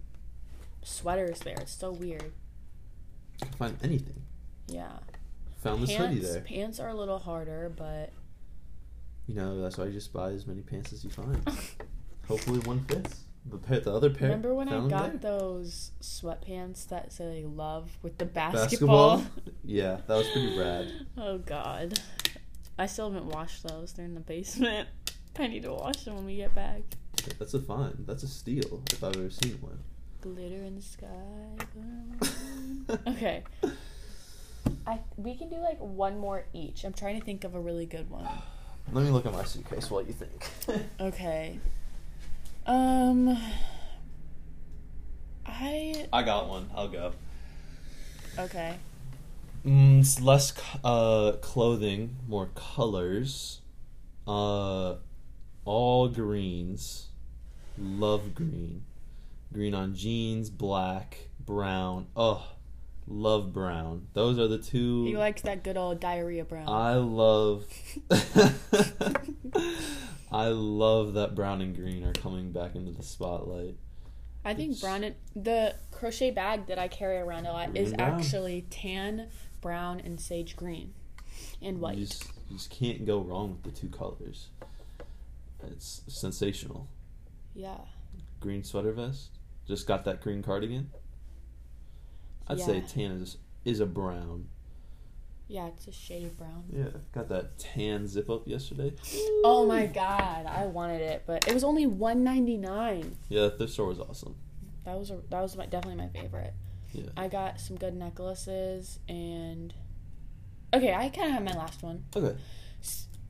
sweaters 0.82 1.40
there. 1.40 1.56
It's 1.62 1.74
so 1.74 1.92
weird. 1.94 2.34
You 3.40 3.48
can 3.48 3.52
find 3.54 3.78
anything. 3.82 4.24
Yeah. 4.68 4.92
Found 5.62 5.84
this 5.84 5.92
hoodie 5.92 6.16
Pants 6.16 6.34
there. 6.34 6.42
pants 6.42 6.80
are 6.82 6.90
a 6.90 6.94
little 6.94 7.18
harder, 7.18 7.72
but 7.74 8.12
You 9.26 9.36
know, 9.36 9.62
that's 9.62 9.78
why 9.78 9.86
you 9.86 9.94
just 9.94 10.12
buy 10.12 10.32
as 10.32 10.46
many 10.46 10.60
pants 10.60 10.92
as 10.92 11.06
you 11.06 11.10
find. 11.10 11.42
Hopefully 12.28 12.60
one 12.60 12.84
fits. 12.84 13.22
The 13.46 13.58
pair, 13.58 13.80
the 13.80 13.94
other 13.94 14.10
pair. 14.10 14.28
remember 14.28 14.54
when 14.54 14.68
I 14.68 14.86
got 14.90 15.22
there. 15.22 15.32
those 15.32 15.92
sweatpants 16.02 16.90
that 16.90 17.14
say 17.14 17.46
love 17.46 17.98
with 18.02 18.18
the 18.18 18.26
basketball? 18.26 19.20
basketball? 19.20 19.54
yeah, 19.64 20.02
that 20.08 20.16
was 20.18 20.28
pretty 20.30 20.60
rad. 20.60 20.92
Oh 21.18 21.38
god. 21.38 22.02
I 22.78 22.86
still 22.88 23.12
haven't 23.12 23.28
washed 23.30 23.64
those. 23.68 23.94
They're 23.94 24.06
in 24.06 24.16
the 24.16 24.20
basement. 24.20 24.88
I 25.40 25.48
need 25.48 25.64
to 25.64 25.74
wash 25.74 26.04
them 26.04 26.16
when 26.16 26.26
we 26.26 26.36
get 26.38 26.54
back. 26.56 26.82
That's 27.40 27.54
a 27.54 27.60
fine. 27.60 28.04
That's 28.08 28.24
a 28.24 28.28
steal 28.28 28.84
if 28.92 29.04
I've 29.04 29.16
ever 29.16 29.30
seen 29.30 29.58
one. 29.62 29.80
Glitter 30.22 30.64
in 30.64 30.76
the 30.76 30.82
sky. 30.82 31.08
okay. 33.08 33.44
I 34.88 35.00
we 35.18 35.36
can 35.36 35.50
do 35.50 35.58
like 35.58 35.78
one 35.80 36.18
more 36.18 36.46
each. 36.54 36.84
I'm 36.84 36.94
trying 36.94 37.20
to 37.20 37.26
think 37.26 37.44
of 37.44 37.56
a 37.56 37.60
really 37.60 37.86
good 37.86 38.10
one. 38.10 38.28
Let 38.92 39.06
me 39.06 39.12
look 39.12 39.26
at 39.26 39.34
my 39.34 39.44
suitcase 39.44 39.90
while 39.90 40.02
you 40.02 40.14
think. 40.14 40.50
Okay. 41.00 41.60
Um 42.66 43.38
I 45.46 46.08
I 46.12 46.24
got 46.24 46.48
one. 46.48 46.70
I'll 46.76 46.88
go. 46.88 47.14
okay. 48.40 48.76
Mm, 49.66 50.00
it's 50.02 50.20
less 50.20 50.54
uh, 50.84 51.34
clothing, 51.42 52.18
more 52.28 52.50
colors. 52.56 53.62
Uh, 54.28 54.96
all 55.66 56.08
greens. 56.10 57.08
Love 57.78 58.36
green. 58.36 58.84
Green 59.54 59.74
on 59.74 59.96
jeans, 59.96 60.50
black, 60.50 61.30
brown. 61.40 62.08
Oh, 62.16 62.46
love 63.08 63.54
brown. 63.54 64.08
Those 64.14 64.38
are 64.40 64.48
the 64.48 64.58
two. 64.58 65.06
You 65.08 65.18
like 65.18 65.42
that 65.44 65.64
good 65.64 65.78
old 65.78 66.00
diarrhea 66.00 66.44
brown. 66.44 66.68
I 66.68 66.96
love. 66.96 67.66
I 70.32 70.48
love 70.48 71.14
that 71.14 71.36
brown 71.36 71.62
and 71.62 71.76
green 71.76 72.04
are 72.04 72.14
coming 72.14 72.52
back 72.52 72.76
into 72.76 72.92
the 72.92 73.04
spotlight. 73.04 73.76
I 74.44 74.54
think 74.56 74.72
It's- 74.72 74.82
brown 74.82 75.04
and 75.06 75.16
the 75.36 75.76
crochet 75.92 76.32
bag 76.32 76.66
that 76.68 76.78
I 76.80 76.88
carry 76.90 77.18
around 77.18 77.46
a 77.46 77.52
lot 77.54 77.78
is 77.78 77.90
Green 77.90 77.98
brown. 77.98 78.20
actually 78.20 78.66
tan, 78.70 79.28
brown, 79.64 80.00
and 80.00 80.22
sage 80.22 80.56
green, 80.56 80.94
and 81.64 81.80
white. 81.82 81.98
You 81.98 82.06
just, 82.06 82.26
you 82.50 82.58
just 82.58 82.70
can't 82.70 83.04
go 83.08 83.20
wrong 83.20 83.54
with 83.54 83.64
the 83.74 83.80
two 83.80 83.90
colors. 83.90 84.50
It's 85.66 86.02
sensational. 86.08 86.88
yeah, 87.56 87.78
green 88.40 88.64
sweater 88.64 88.92
vest. 88.92 89.32
Just 89.68 89.88
got 89.88 90.04
that 90.06 90.22
green 90.22 90.44
cardigan. 90.44 90.92
I'd 92.48 92.60
say 92.60 92.82
tan 92.82 93.12
is 93.22 93.38
is 93.64 93.80
a 93.80 93.86
brown. 93.86 94.50
yeah, 95.48 95.68
it's 95.68 95.88
a 95.88 95.92
shade 95.94 96.26
of 96.26 96.38
brown. 96.38 96.66
Yeah, 96.70 96.90
got 97.14 97.30
that 97.30 97.58
tan 97.58 98.06
zip 98.08 98.30
up 98.30 98.46
yesterday. 98.46 98.94
Oh 99.46 99.66
my 99.66 99.86
god, 99.86 100.46
I 100.46 100.66
wanted 100.66 101.02
it, 101.02 101.24
but 101.26 101.48
it 101.48 101.54
was 101.54 101.64
only 101.64 101.86
one 101.88 102.26
ninety 102.26 102.58
nine. 102.58 103.16
Yeah, 103.30 103.44
the 103.44 103.52
thrift 103.52 103.72
store 103.74 103.88
was 103.88 104.00
awesome. 104.02 104.36
That 104.84 105.00
was 105.00 105.12
a, 105.12 105.20
that 105.30 105.42
was 105.42 105.56
my, 105.56 105.66
definitely 105.66 106.04
my 106.04 106.10
favorite. 106.10 106.54
Yeah. 106.94 107.10
I 107.18 107.28
got 107.28 107.60
some 107.60 107.78
good 107.78 107.96
necklaces 107.96 109.00
and 109.10 109.74
okay, 110.74 110.94
I 110.94 111.10
kind 111.10 111.28
of 111.28 111.34
have 111.34 111.44
my 111.44 111.54
last 111.54 111.84
one. 111.84 112.04
Okay. 112.16 112.36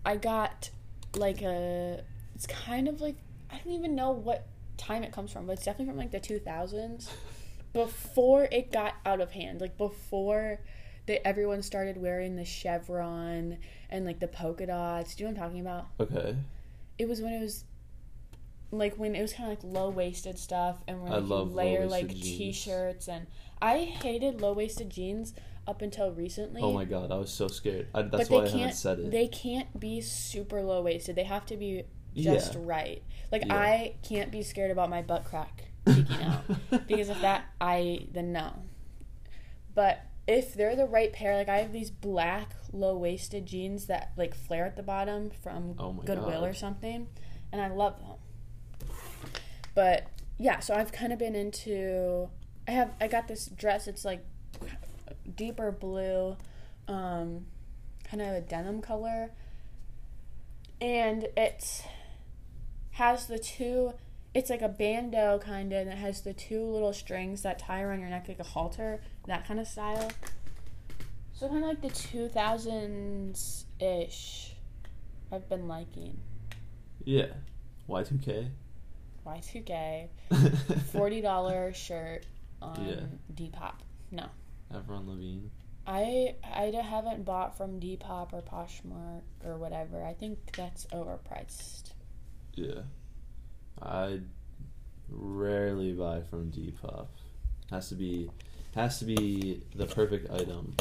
I 0.05 0.17
got 0.17 0.69
like 1.15 1.41
a. 1.41 2.03
It's 2.35 2.47
kind 2.47 2.87
of 2.87 3.01
like 3.01 3.15
I 3.51 3.59
don't 3.63 3.73
even 3.73 3.95
know 3.95 4.11
what 4.11 4.47
time 4.77 5.03
it 5.03 5.11
comes 5.11 5.31
from, 5.31 5.45
but 5.45 5.53
it's 5.53 5.65
definitely 5.65 5.91
from 5.91 5.97
like 5.97 6.11
the 6.11 6.19
two 6.19 6.39
thousands. 6.39 7.09
Before 7.73 8.47
it 8.51 8.71
got 8.71 8.93
out 9.03 9.19
of 9.19 9.31
hand, 9.31 9.59
like 9.59 9.79
before 9.79 10.59
that 11.07 11.27
everyone 11.27 11.63
started 11.63 11.97
wearing 11.97 12.35
the 12.35 12.45
chevron 12.45 13.57
and 13.89 14.05
like 14.05 14.19
the 14.19 14.27
polka 14.27 14.67
dots. 14.67 15.15
Do 15.15 15.23
you 15.23 15.29
know 15.29 15.33
what 15.33 15.43
I'm 15.43 15.49
talking 15.49 15.61
about? 15.61 15.87
Okay. 15.99 16.35
It 16.99 17.07
was 17.07 17.19
when 17.19 17.33
it 17.33 17.41
was 17.41 17.63
like 18.77 18.95
when 18.95 19.15
it 19.15 19.21
was 19.21 19.33
kind 19.33 19.51
of 19.51 19.63
like 19.63 19.73
low 19.73 19.89
waisted 19.89 20.37
stuff, 20.39 20.81
and 20.87 21.01
when 21.01 21.11
I 21.11 21.17
like, 21.17 21.47
you 21.47 21.53
layer 21.55 21.85
like 21.85 22.09
t-shirts, 22.09 23.07
and 23.07 23.27
I 23.61 23.79
hated 23.79 24.41
low 24.41 24.53
waisted 24.53 24.89
jeans 24.89 25.33
up 25.67 25.81
until 25.81 26.11
recently. 26.11 26.61
Oh 26.61 26.73
my 26.73 26.85
god, 26.85 27.11
I 27.11 27.15
was 27.15 27.31
so 27.31 27.47
scared. 27.47 27.87
I, 27.93 28.01
that's 28.03 28.29
why 28.29 28.43
I 28.43 28.49
haven't 28.49 28.73
said 28.73 28.99
it. 28.99 29.11
They 29.11 29.27
can't 29.27 29.79
be 29.79 30.01
super 30.01 30.61
low 30.61 30.81
waisted. 30.81 31.15
They 31.15 31.23
have 31.23 31.45
to 31.47 31.57
be 31.57 31.83
just 32.15 32.53
Yeah. 32.55 32.59
right. 32.63 33.03
Like 33.31 33.45
Yeah. 33.45 33.55
I 33.57 33.95
can't 34.03 34.31
be 34.31 34.43
scared 34.43 34.71
about 34.71 34.89
my 34.89 35.01
butt 35.01 35.23
crack 35.25 35.65
peeking 35.85 36.21
out 36.21 36.43
because 36.87 37.09
of 37.09 37.21
that. 37.21 37.45
I 37.61 38.07
then 38.11 38.31
no. 38.33 38.53
But 39.73 40.01
if 40.27 40.53
they're 40.53 40.75
the 40.75 40.85
right 40.85 41.11
pair, 41.11 41.35
like 41.35 41.49
I 41.49 41.57
have 41.57 41.73
these 41.73 41.89
black 41.91 42.53
low 42.71 42.97
waisted 42.97 43.45
jeans 43.45 43.87
that 43.87 44.11
like 44.17 44.35
flare 44.35 44.65
at 44.65 44.75
the 44.75 44.83
bottom 44.83 45.29
from 45.41 45.75
Oh 45.79 45.93
Goodwill 45.93 46.41
God. 46.41 46.49
or 46.49 46.53
something, 46.53 47.07
and 47.51 47.61
I 47.61 47.67
love 47.69 47.99
them. 47.99 48.17
But 49.75 50.07
yeah, 50.37 50.59
so 50.59 50.73
I've 50.73 50.91
kind 50.91 51.13
of 51.13 51.19
been 51.19 51.35
into. 51.35 52.29
I 52.67 52.71
have 52.71 52.93
I 52.99 53.07
got 53.07 53.27
this 53.27 53.47
dress. 53.47 53.87
It's 53.87 54.05
like 54.05 54.23
deeper 55.35 55.71
blue, 55.71 56.37
um, 56.87 57.45
kind 58.03 58.21
of 58.21 58.29
a 58.29 58.41
denim 58.41 58.81
color, 58.81 59.31
and 60.79 61.27
it 61.35 61.85
has 62.91 63.27
the 63.27 63.39
two. 63.39 63.93
It's 64.33 64.49
like 64.49 64.61
a 64.63 64.69
bandeau 64.69 65.39
kind 65.39 65.71
of, 65.73 65.79
and 65.79 65.89
it 65.91 65.97
has 65.97 66.21
the 66.21 66.33
two 66.33 66.63
little 66.63 66.93
strings 66.93 67.43
that 67.43 67.59
tie 67.59 67.81
around 67.81 67.99
your 67.99 68.09
neck 68.09 68.27
like 68.27 68.39
a 68.39 68.43
halter, 68.43 68.99
that 69.27 69.47
kind 69.47 69.59
of 69.59 69.67
style. 69.67 70.11
So 71.33 71.47
kind 71.47 71.63
of 71.63 71.69
like 71.69 71.81
the 71.81 71.89
two 71.89 72.29
thousands 72.29 73.65
ish. 73.79 74.53
I've 75.31 75.49
been 75.49 75.67
liking 75.67 76.19
yeah. 77.05 77.27
Y 77.87 78.03
two 78.03 78.17
K. 78.17 78.47
Y 79.25 79.41
two 79.45 79.61
K 79.61 80.09
forty 80.91 81.21
dollar 81.21 81.73
shirt 81.73 82.25
on 82.61 82.85
Yeah. 82.85 83.01
Depop. 83.33 83.75
No, 84.11 84.25
Avril 84.73 85.03
Lavigne. 85.05 85.47
I 85.85 86.35
haven't 86.43 87.25
bought 87.25 87.57
from 87.57 87.79
Depop 87.79 88.31
or 88.33 88.41
Poshmark 88.41 89.21
or 89.45 89.57
whatever. 89.57 90.03
I 90.03 90.13
think 90.13 90.37
that's 90.55 90.85
overpriced. 90.87 91.91
Yeah. 92.53 92.81
I 93.81 94.21
rarely 95.09 95.91
buy 95.93 96.21
from 96.21 96.51
Depop. 96.51 97.07
Has 97.69 97.89
to 97.89 97.95
be 97.95 98.29
has 98.75 98.99
to 98.99 99.05
be 99.05 99.63
the 99.75 99.85
perfect 99.85 100.31
item 100.31 100.75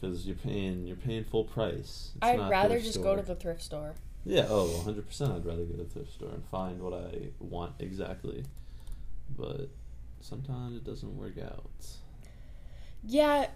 because 0.00 0.26
you're 0.26 0.36
paying 0.36 0.86
you're 0.86 0.96
paying 0.96 1.24
full 1.24 1.44
price. 1.44 2.12
It's 2.16 2.22
I'd 2.22 2.50
rather 2.50 2.78
just 2.78 2.94
store. 2.94 3.16
go 3.16 3.16
to 3.16 3.22
the 3.22 3.34
thrift 3.34 3.62
store. 3.62 3.94
Yeah, 4.26 4.46
oh, 4.48 4.82
100% 4.86 5.36
I'd 5.36 5.44
rather 5.44 5.64
go 5.64 5.72
to 5.72 5.82
the 5.82 5.84
thrift 5.84 6.14
store 6.14 6.30
and 6.30 6.44
find 6.46 6.80
what 6.80 6.94
I 6.94 7.28
want 7.40 7.74
exactly. 7.78 8.44
But 9.36 9.68
sometimes 10.20 10.76
it 10.76 10.84
doesn't 10.84 11.16
work 11.16 11.38
out. 11.38 11.70
Yeah, 13.02 13.48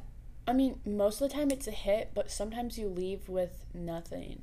I 0.47 0.53
mean, 0.53 0.81
most 0.85 1.21
of 1.21 1.29
the 1.29 1.35
time 1.35 1.51
it's 1.51 1.67
a 1.67 1.73
hit, 1.73 2.11
but 2.15 2.31
sometimes 2.31 2.79
you 2.79 2.89
leave 2.89 3.29
with 3.29 3.65
nothing. 3.73 4.43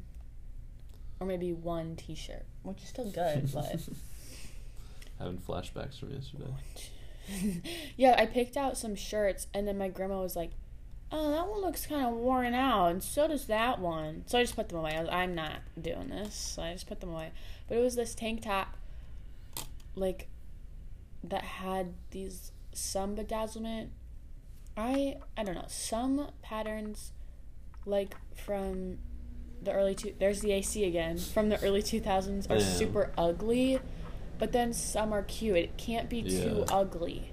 Or 1.19 1.27
maybe 1.27 1.53
one 1.53 1.95
t 1.95 2.15
shirt, 2.15 2.45
which 2.63 2.81
is 2.81 2.89
still 2.89 3.09
good, 3.11 3.51
but. 3.53 3.79
Having 5.19 5.37
flashbacks 5.47 5.99
from 5.99 6.11
yesterday. 6.11 7.61
yeah, 7.97 8.15
I 8.17 8.25
picked 8.25 8.57
out 8.57 8.77
some 8.77 8.95
shirts, 8.95 9.47
and 9.53 9.67
then 9.67 9.77
my 9.77 9.87
grandma 9.87 10.21
was 10.21 10.35
like, 10.35 10.51
Oh, 11.17 11.31
that 11.31 11.47
one 11.47 11.61
looks 11.61 11.85
kind 11.85 12.05
of 12.05 12.13
worn 12.13 12.53
out, 12.53 12.87
and 12.91 13.01
so 13.01 13.25
does 13.29 13.45
that 13.45 13.79
one. 13.79 14.23
So 14.25 14.37
I 14.37 14.43
just 14.43 14.53
put 14.55 14.67
them 14.67 14.79
away. 14.79 14.97
I 14.97 15.23
I'm 15.23 15.33
not 15.33 15.61
doing 15.81 16.09
this, 16.09 16.35
so 16.35 16.61
I 16.61 16.73
just 16.73 16.87
put 16.87 16.99
them 16.99 17.09
away. 17.11 17.31
But 17.69 17.77
it 17.77 17.81
was 17.81 17.95
this 17.95 18.13
tank 18.13 18.41
top, 18.41 18.75
like, 19.95 20.27
that 21.23 21.43
had 21.43 21.93
these 22.11 22.51
some 22.73 23.15
bedazzlement. 23.15 23.87
I 24.75 25.15
I 25.37 25.43
don't 25.43 25.55
know 25.55 25.65
some 25.69 26.31
patterns, 26.41 27.13
like 27.85 28.15
from 28.35 28.97
the 29.61 29.71
early 29.71 29.95
two. 29.95 30.13
There's 30.19 30.41
the 30.41 30.51
AC 30.51 30.83
again 30.83 31.17
from 31.17 31.47
the 31.47 31.63
early 31.63 31.81
two 31.81 32.01
thousands 32.01 32.45
are 32.47 32.57
Yeah. 32.57 32.65
super 32.65 33.13
ugly, 33.17 33.79
but 34.37 34.51
then 34.51 34.73
some 34.73 35.13
are 35.13 35.23
cute. 35.23 35.55
It 35.55 35.77
can't 35.77 36.09
be 36.09 36.23
too 36.23 36.65
ugly. 36.69 37.31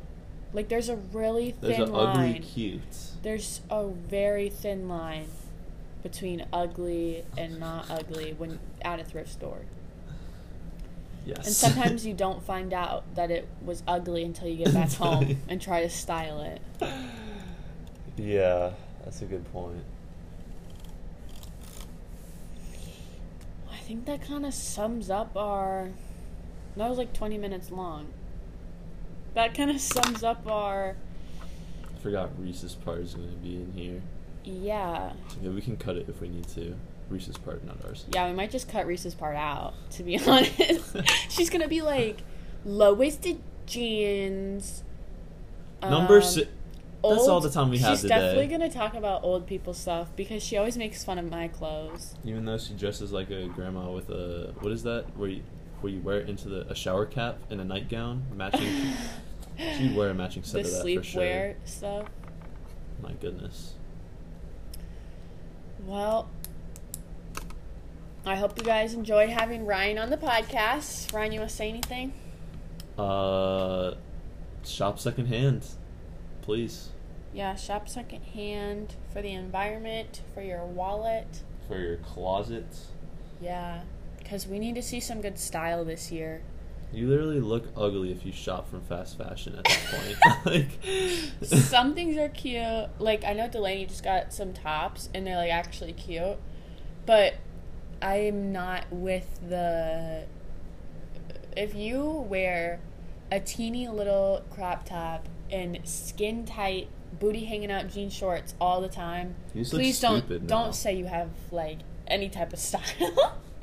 Like 0.53 0.69
there's 0.69 0.89
a 0.89 0.97
really 0.97 1.53
thin 1.53 1.71
There's 1.71 1.89
an 1.89 1.93
line. 1.93 2.17
ugly 2.17 2.39
cute. 2.41 2.83
There's 3.23 3.61
a 3.71 3.89
very 3.89 4.51
thin 4.51 4.89
line 4.89 5.29
between 6.03 6.45
ugly 6.53 7.25
and 7.39 7.59
not 7.59 7.91
ugly 7.91 8.35
when 8.37 8.59
at 8.83 9.01
a 9.01 9.05
thrift 9.05 9.31
store. 9.31 9.63
Yes. 11.25 11.47
And 11.47 11.55
sometimes 11.55 12.05
you 12.07 12.15
don't 12.15 12.43
find 12.43 12.73
out 12.75 13.05
that 13.15 13.31
it 13.31 13.49
was 13.65 13.83
ugly 13.87 14.25
until 14.25 14.49
you 14.49 14.65
get 14.65 14.75
back 14.75 14.93
home 14.93 15.39
and 15.49 15.61
try 15.61 15.81
to 15.83 15.89
style 15.89 16.41
it. 16.43 16.61
yeah, 18.17 18.73
that's 19.05 19.23
a 19.23 19.27
good 19.27 19.51
point. 19.53 19.85
I 23.71 23.77
think 23.85 24.05
that 24.07 24.23
kind 24.23 24.45
of 24.47 24.55
sums 24.55 25.11
up 25.11 25.37
our. 25.37 25.91
That 26.77 26.89
was 26.89 26.99
like 26.99 27.13
20 27.13 27.39
minutes 27.39 27.71
long. 27.71 28.09
That 29.35 29.55
kind 29.55 29.71
of 29.71 29.81
sums 29.81 30.23
up 30.23 30.47
our. 30.47 30.97
I 31.85 31.99
forgot 32.01 32.31
Reese's 32.39 32.75
part 32.75 32.99
is 32.99 33.15
going 33.15 33.31
to 33.31 33.37
be 33.37 33.57
in 33.57 33.73
here. 33.73 34.03
Yeah. 34.45 35.13
Yeah, 35.41 35.51
we 35.51 35.61
can 35.61 35.77
cut 35.77 35.97
it 35.97 36.09
if 36.09 36.21
we 36.21 36.29
need 36.29 36.49
to. 36.49 36.75
Reese's 37.09 37.39
part, 37.39 37.65
not 37.65 37.85
ours. 37.85 38.07
Yeah, 38.13 38.27
we 38.29 38.35
might 38.35 38.51
just 38.51 38.69
cut 38.69 38.87
Reese's 38.87 39.15
part 39.15 39.37
out, 39.37 39.75
to 39.93 40.03
be 40.03 40.19
honest. 40.27 40.97
She's 41.29 41.51
gonna 41.51 41.69
be 41.69 41.83
like 41.83 42.19
low 42.65 42.95
waisted 42.95 43.41
jeans. 43.67 44.83
Number 45.83 46.17
um, 46.17 46.23
six. 46.23 46.49
That's 47.03 47.27
all 47.27 47.41
the 47.41 47.51
time 47.51 47.71
we 47.71 47.79
have 47.79 47.99
She's 47.99 48.09
definitely 48.09 48.47
gonna 48.47 48.71
talk 48.71 48.95
about 48.95 49.25
old 49.25 49.47
people 49.47 49.75
stuff 49.75 50.15
because 50.15 50.43
she 50.43 50.57
always 50.57 50.77
makes 50.77 51.05
fun 51.05 51.19
of 51.19 51.29
my 51.29 51.49
clothes. 51.49 52.15
Even 52.25 52.45
though 52.45 52.59
she 52.59 52.75
dresses 52.75 53.13
like 53.13 53.31
a 53.31 53.49
grandma 53.49 53.91
with 53.91 54.09
a 54.11 54.55
what 54.61 54.73
is 54.73 54.85
that? 54.85 55.07
Where 55.17 55.29
you 55.29 55.43
where 55.81 55.93
you 55.93 56.01
wear 56.01 56.21
it 56.21 56.29
into 56.29 56.49
the 56.49 56.61
a 56.71 56.75
shower 56.75 57.05
cap 57.05 57.39
and 57.51 57.61
a 57.61 57.65
nightgown 57.65 58.23
matching. 58.35 58.69
She'd 59.59 59.97
wear 59.97 60.11
a 60.11 60.15
matching 60.15 60.43
set 60.43 60.63
the 60.65 60.69
of 60.69 60.85
that 60.85 60.97
for 60.97 61.03
sure. 61.03 61.23
sleepwear 61.23 61.55
stuff. 61.65 62.07
My 63.03 63.13
goodness. 63.13 63.75
Well, 65.87 66.29
I 68.25 68.37
hope 68.37 68.57
you 68.57 68.65
guys 68.65 68.95
enjoyed 68.95 69.31
having 69.31 69.67
Ryan 69.67 69.99
on 69.99 70.11
the 70.11 70.17
podcast. 70.17 71.13
Ryan, 71.13 71.33
you 71.33 71.39
want 71.41 71.51
to 71.51 71.57
say 71.57 71.69
anything? 71.69 72.13
Uh, 72.97 73.95
shop 74.65 74.99
secondhand, 75.01 75.67
please 76.43 76.91
Yeah, 77.33 77.55
shop 77.57 77.89
secondhand 77.89 78.95
for 79.13 79.23
the 79.23 79.33
environment, 79.33 80.21
for 80.35 80.43
your 80.43 80.65
wallet. 80.65 81.43
for 81.67 81.79
your 81.79 81.97
closet. 81.97 82.67
Yeah, 83.41 83.83
because 84.19 84.47
we 84.47 84.59
need 84.61 84.75
to 84.77 84.83
see 84.83 85.01
some 85.01 85.21
good 85.21 85.39
style 85.39 85.85
this 85.85 86.13
year. 86.13 86.43
You 86.93 87.09
literally 87.09 87.41
look 87.41 87.69
ugly 87.77 88.13
if 88.13 88.27
you 88.27 88.33
shop 88.33 88.69
from 88.69 88.83
fast 88.83 89.17
fashion 89.17 89.55
at 89.57 89.65
that 89.65 90.17
point. 90.45 90.71
like, 91.43 91.49
some 91.49 91.95
things 91.95 92.17
are 92.19 92.29
cute. 92.29 92.89
Like 92.99 93.25
I 93.25 93.33
know 93.33 93.49
Delaney 93.49 93.87
just 93.87 94.05
got 94.05 94.33
some 94.33 94.53
tops 94.53 95.09
and 95.15 95.27
they're 95.27 95.37
like 95.37 95.51
actually 95.51 95.95
cute. 95.95 96.37
But 97.07 97.35
I'm 98.01 98.53
not 98.53 98.85
with 98.91 99.39
the 99.49 100.27
if 101.57 101.75
you 101.75 102.05
wear 102.05 102.81
a 103.31 103.41
teeny 103.41 103.89
little 103.89 104.45
crop 104.51 104.85
top 104.85 105.29
and 105.51 105.81
skin 105.85 106.45
tight 106.45 106.89
booty 107.19 107.45
hanging 107.45 107.71
out 107.71 107.89
jean 107.89 108.11
shorts 108.11 108.55
all 108.61 108.81
the 108.81 108.89
time, 108.89 109.35
You 109.55 109.63
just 109.63 109.73
look 109.73 109.81
please 109.81 110.01
don't 110.01 110.29
now. 110.29 110.39
don't 110.47 110.75
say 110.75 110.95
you 110.95 111.07
have 111.07 111.31
like 111.51 111.79
any 112.07 112.29
type 112.29 112.53
of 112.53 112.59
style. 112.59 113.39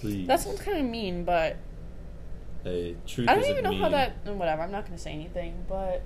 please. 0.00 0.26
that 0.26 0.40
sounds 0.40 0.60
kind 0.60 0.78
of 0.78 0.84
mean, 0.84 1.24
but 1.24 1.56
Hey, 2.64 2.96
truth 3.06 3.28
I 3.28 3.34
don't 3.34 3.44
even 3.44 3.64
know 3.64 3.72
how 3.72 3.84
mean. 3.84 3.92
that. 3.92 4.26
Whatever. 4.26 4.62
I'm 4.62 4.70
not 4.70 4.84
going 4.84 4.96
to 4.96 5.02
say 5.02 5.12
anything, 5.12 5.64
but 5.68 6.02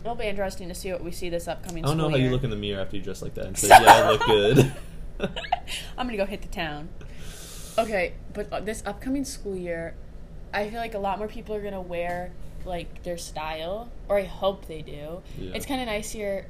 it'll 0.00 0.14
be 0.14 0.24
interesting 0.24 0.68
to 0.68 0.74
see 0.74 0.92
what 0.92 1.02
we 1.04 1.10
see 1.10 1.28
this 1.28 1.46
upcoming. 1.48 1.84
I 1.84 1.88
don't 1.88 1.98
know 1.98 2.08
how 2.08 2.16
you 2.16 2.30
look 2.30 2.44
in 2.44 2.50
the 2.50 2.56
mirror 2.56 2.80
after 2.80 2.96
you 2.96 3.02
dress 3.02 3.22
like 3.22 3.34
that 3.34 3.46
and 3.46 3.58
say, 3.58 3.68
"Yeah, 3.68 3.82
I 3.84 4.10
look 4.10 4.20
good." 4.26 4.72
I'm 5.98 6.06
gonna 6.06 6.16
go 6.16 6.26
hit 6.26 6.42
the 6.42 6.48
town. 6.48 6.88
Okay, 7.78 8.14
but 8.32 8.50
uh, 8.52 8.60
this 8.60 8.82
upcoming 8.86 9.24
school 9.24 9.56
year, 9.56 9.94
I 10.54 10.70
feel 10.70 10.78
like 10.78 10.94
a 10.94 10.98
lot 10.98 11.18
more 11.18 11.28
people 11.28 11.54
are 11.54 11.62
gonna 11.62 11.80
wear 11.80 12.32
like 12.64 13.02
their 13.02 13.18
style, 13.18 13.90
or 14.08 14.18
I 14.18 14.24
hope 14.24 14.66
they 14.66 14.80
do. 14.82 15.22
Yeah. 15.38 15.52
It's 15.54 15.66
kind 15.66 15.80
of 15.80 15.86
nice 15.86 16.10
here 16.10 16.46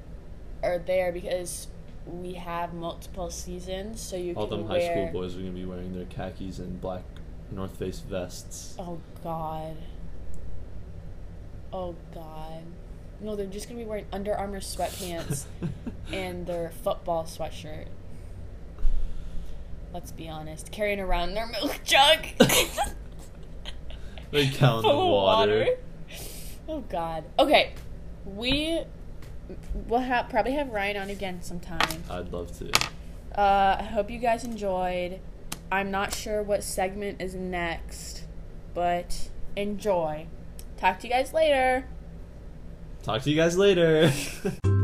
or 0.63 0.79
there 0.79 1.11
because 1.13 1.67
we 2.07 2.35
have 2.35 2.73
multiple 2.73 3.31
seasons, 3.31 4.01
so 4.01 4.17
you 4.17 4.35
All 4.35 4.47
them 4.47 4.69
wear. 4.69 4.81
high 4.81 4.89
school 4.93 5.09
boys 5.13 5.35
are 5.35 5.41
gonna 5.41 5.51
be 5.51 5.65
wearing 5.65 5.93
their 5.95 6.05
khakis 6.07 6.59
and 6.61 6.81
black 6.81 7.03
North 7.51 7.77
Face 7.79 8.01
vests. 8.01 8.75
Oh 8.79 9.01
God. 9.23 9.77
Oh 11.73 11.95
God. 12.15 12.63
No, 13.21 13.35
they're 13.37 13.47
just 13.47 13.69
gonna 13.69 13.81
be 13.81 13.87
wearing 13.87 14.07
Under 14.13 14.35
Armour 14.35 14.61
sweatpants 14.61 15.45
and 16.13 16.47
their 16.47 16.71
football 16.83 17.25
sweatshirt. 17.25 17.87
Let's 19.93 20.13
be 20.13 20.29
honest, 20.29 20.71
carrying 20.73 21.01
around 21.01 21.35
their 21.35 21.47
milk 21.47 21.81
jug. 21.85 22.27
Gallon 24.33 24.83
full 24.83 24.91
of 24.91 24.99
of 24.99 25.09
water. 25.09 25.67
Oh 26.69 26.81
God. 26.81 27.25
Okay, 27.39 27.73
we 28.25 28.81
will 29.89 30.01
have 30.01 30.29
probably 30.29 30.53
have 30.53 30.69
Ryan 30.71 30.97
on 30.99 31.11
again 31.11 31.41
sometime. 31.43 32.03
I'd 32.11 32.33
love 32.33 32.57
to. 32.59 32.71
Uh, 33.39 33.77
I 33.81 33.83
hope 33.83 34.11
you 34.11 34.19
guys 34.19 34.45
enjoyed. 34.45 35.21
I'm 35.71 35.91
not 35.91 36.15
sure 36.15 36.43
what 36.43 36.63
segment 36.63 37.21
is 37.21 37.35
next, 37.35 38.25
but 38.73 39.31
enjoy. 39.57 40.29
Talk 40.77 41.01
to 41.01 41.09
you 41.09 41.13
guys 41.13 41.33
later. 41.33 41.89
Talk 43.03 43.23
to 43.23 43.31
you 43.31 43.37
guys 43.37 43.57
later. 43.57 44.13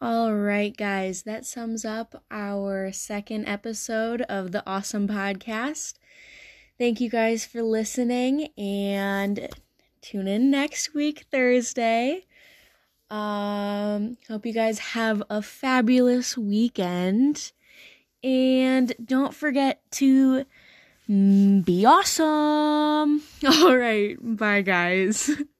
All 0.00 0.34
right, 0.34 0.76
guys, 0.76 1.22
that 1.22 1.44
sums 1.44 1.84
up 1.84 2.22
our 2.30 2.92
second 2.92 3.48
episode 3.48 4.22
of 4.22 4.52
the 4.52 4.62
Awesome 4.66 5.08
Podcast. 5.08 5.94
Thank 6.78 7.00
you 7.00 7.10
guys 7.10 7.46
for 7.46 7.62
listening 7.62 8.48
and 8.58 9.48
tune 10.02 10.28
in 10.28 10.50
next 10.50 10.94
week, 10.94 11.24
Thursday. 11.30 12.26
Um, 13.10 14.16
hope 14.28 14.46
you 14.46 14.52
guys 14.52 14.78
have 14.78 15.22
a 15.30 15.42
fabulous 15.42 16.36
weekend. 16.36 17.52
And 18.22 18.92
don't 19.04 19.34
forget 19.34 19.80
to 19.92 20.44
mm, 21.08 21.64
be 21.64 21.84
awesome. 21.84 23.22
All 23.46 23.76
right, 23.76 24.16
bye, 24.20 24.62
guys. 24.62 25.30